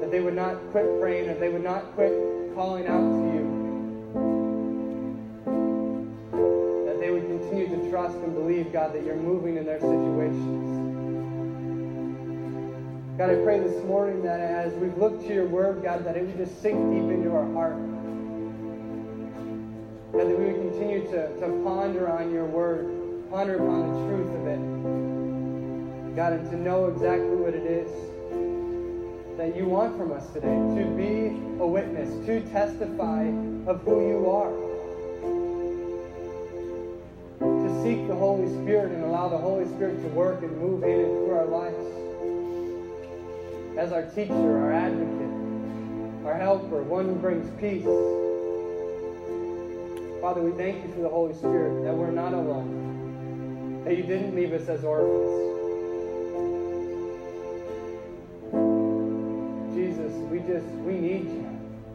that 0.00 0.10
they 0.10 0.20
would 0.20 0.34
not 0.34 0.56
quit 0.72 0.88
praying, 1.00 1.26
that 1.26 1.38
they 1.38 1.50
would 1.50 1.62
not 1.62 1.92
quit 1.92 2.10
calling 2.54 2.86
out 2.86 3.04
to 3.04 3.26
you. 3.28 3.43
Trust 8.04 8.22
and 8.22 8.34
believe, 8.34 8.70
God, 8.70 8.92
that 8.92 9.02
you're 9.02 9.16
moving 9.16 9.56
in 9.56 9.64
their 9.64 9.80
situations. 9.80 10.76
God, 13.16 13.30
I 13.30 13.36
pray 13.36 13.60
this 13.60 13.82
morning 13.84 14.22
that 14.24 14.40
as 14.40 14.74
we've 14.74 14.96
looked 14.98 15.26
to 15.26 15.32
your 15.32 15.46
word, 15.46 15.82
God, 15.82 16.04
that 16.04 16.14
it 16.14 16.26
would 16.26 16.36
just 16.36 16.60
sink 16.60 16.76
deep 16.92 17.10
into 17.10 17.32
our 17.32 17.50
heart. 17.54 17.76
God, 20.12 20.28
that 20.28 20.38
we 20.38 20.52
would 20.52 20.70
continue 20.70 21.04
to, 21.12 21.28
to 21.40 21.48
ponder 21.64 22.10
on 22.10 22.30
your 22.30 22.44
word, 22.44 23.30
ponder 23.30 23.54
upon 23.56 23.80
the 23.88 23.96
truth 24.06 24.28
of 24.36 24.46
it. 24.48 26.16
God, 26.16 26.34
and 26.34 26.50
to 26.50 26.56
know 26.56 26.88
exactly 26.88 27.36
what 27.36 27.54
it 27.54 27.64
is 27.64 27.90
that 29.38 29.56
you 29.56 29.64
want 29.64 29.96
from 29.96 30.12
us 30.12 30.30
today, 30.34 30.54
to 30.76 30.84
be 30.94 31.28
a 31.58 31.66
witness, 31.66 32.10
to 32.26 32.42
testify 32.52 33.24
of 33.66 33.80
who 33.80 34.06
you 34.06 34.30
are. 34.30 34.63
Seek 37.84 38.08
the 38.08 38.14
Holy 38.14 38.48
Spirit 38.48 38.92
and 38.92 39.04
allow 39.04 39.28
the 39.28 39.36
Holy 39.36 39.66
Spirit 39.66 40.00
to 40.00 40.08
work 40.08 40.40
and 40.40 40.56
move 40.56 40.82
in 40.84 41.00
and 41.00 41.18
through 41.18 41.32
our 41.32 41.44
lives. 41.44 41.76
As 43.76 43.92
our 43.92 44.06
teacher, 44.06 44.32
our 44.32 44.72
advocate, 44.72 46.24
our 46.24 46.34
helper, 46.34 46.82
one 46.82 47.04
who 47.04 47.14
brings 47.16 47.46
peace. 47.60 47.84
Father, 50.22 50.40
we 50.40 50.52
thank 50.52 50.82
you 50.82 50.94
for 50.94 51.00
the 51.00 51.10
Holy 51.10 51.34
Spirit, 51.34 51.84
that 51.84 51.94
we're 51.94 52.10
not 52.10 52.32
alone, 52.32 53.84
that 53.84 53.98
you 53.98 54.04
didn't 54.04 54.34
leave 54.34 54.54
us 54.54 54.66
as 54.70 54.82
orphans. 54.82 55.28
Jesus, 59.74 60.10
we 60.30 60.38
just, 60.38 60.66
we 60.86 60.94
need 60.94 61.26
you. 61.26 61.46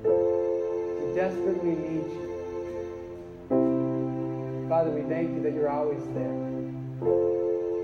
We 0.04 1.16
desperately 1.16 1.72
need 1.72 2.06
you. 2.06 2.29
Father, 4.70 4.92
we 4.92 5.02
thank 5.10 5.32
you 5.34 5.42
that 5.42 5.54
you're 5.54 5.68
always 5.68 6.04
there. 6.14 6.30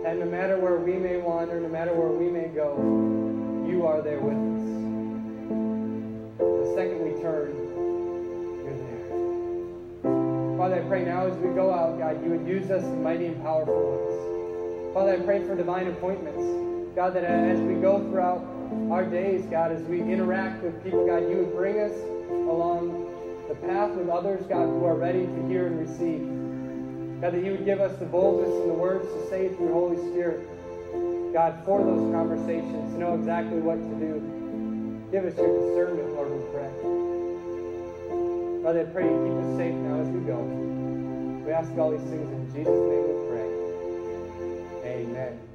And 0.06 0.20
no 0.20 0.28
matter 0.28 0.60
where 0.60 0.78
we 0.78 0.94
may 0.94 1.18
wander, 1.18 1.60
no 1.60 1.68
matter 1.68 1.92
where 1.96 2.10
we 2.10 2.30
may 2.30 2.50
go, 2.50 2.78
you 3.68 3.88
are 3.88 4.04
there 4.04 4.20
with 4.20 4.38
us. 4.38 4.66
The 6.38 6.74
second 6.78 7.02
we 7.02 7.20
turn, 7.24 7.58
you're 8.62 8.78
there. 8.78 10.58
Father, 10.60 10.76
I 10.76 10.88
pray 10.88 11.04
now 11.06 11.26
as 11.26 11.36
we 11.38 11.56
go 11.56 11.74
out, 11.74 11.98
God, 11.98 12.24
you 12.24 12.30
would 12.30 12.48
use 12.48 12.70
us 12.70 12.84
in 12.84 13.02
mighty 13.02 13.26
and 13.26 13.42
powerful 13.42 13.74
ways. 13.74 14.94
Father, 14.94 15.14
I 15.14 15.26
pray 15.26 15.44
for 15.44 15.56
divine 15.56 15.88
appointments. 15.88 16.46
God, 16.96 17.16
that 17.16 17.24
as 17.24 17.60
we 17.62 17.82
go 17.82 18.00
throughout 18.12 18.46
our 18.92 19.10
days, 19.10 19.48
God, 19.48 19.72
as 19.72 19.82
we 19.86 20.02
interact 20.02 20.62
with 20.62 20.84
people, 20.84 21.08
God, 21.08 21.28
you 21.32 21.38
would 21.38 21.56
bring 21.56 21.80
us 21.80 21.98
along 22.30 23.10
the 23.50 23.56
path 23.56 23.90
with 23.96 24.08
others, 24.08 24.46
God, 24.46 24.68
who 24.68 24.86
are 24.86 24.96
ready 24.96 25.26
to 25.26 25.48
hear 25.48 25.66
and 25.66 25.80
receive. 25.80 26.45
God, 27.22 27.34
that 27.34 27.44
you 27.44 27.52
would 27.52 27.66
give 27.66 27.80
us 27.80 27.98
the 28.00 28.06
boldness 28.06 28.50
and 28.50 28.70
the 28.70 28.74
words 28.74 29.08
to 29.08 29.30
say 29.30 29.50
through 29.50 29.72
Holy 29.72 29.98
Spirit. 30.12 30.48
God, 31.34 31.62
for 31.66 31.84
those 31.84 32.12
conversations, 32.14 32.94
to 32.94 33.00
know 33.00 33.16
exactly 33.16 33.60
what 33.60 33.76
to 33.76 33.96
do. 34.00 34.20
Give 35.12 35.26
us 35.26 35.38
your 35.38 35.48
discernment, 35.48 36.14
Lord, 36.14 36.32
we 36.32 36.44
pray. 36.52 36.72
Father, 38.64 38.82
I 38.82 38.92
pray 38.92 39.04
you 39.06 39.18
keep 39.24 39.38
us 39.44 39.58
safe 39.58 39.76
now 39.76 40.02
as 40.02 40.10
we 40.10 40.20
go. 40.28 40.40
We 41.46 41.52
ask 41.52 41.72
all 41.78 41.92
these 41.92 42.02
things 42.02 42.28
in 42.32 42.46
Jesus' 42.52 42.84
name 42.90 43.06
we 43.08 43.16
pray. 43.30 43.48
Amen. 45.06 45.55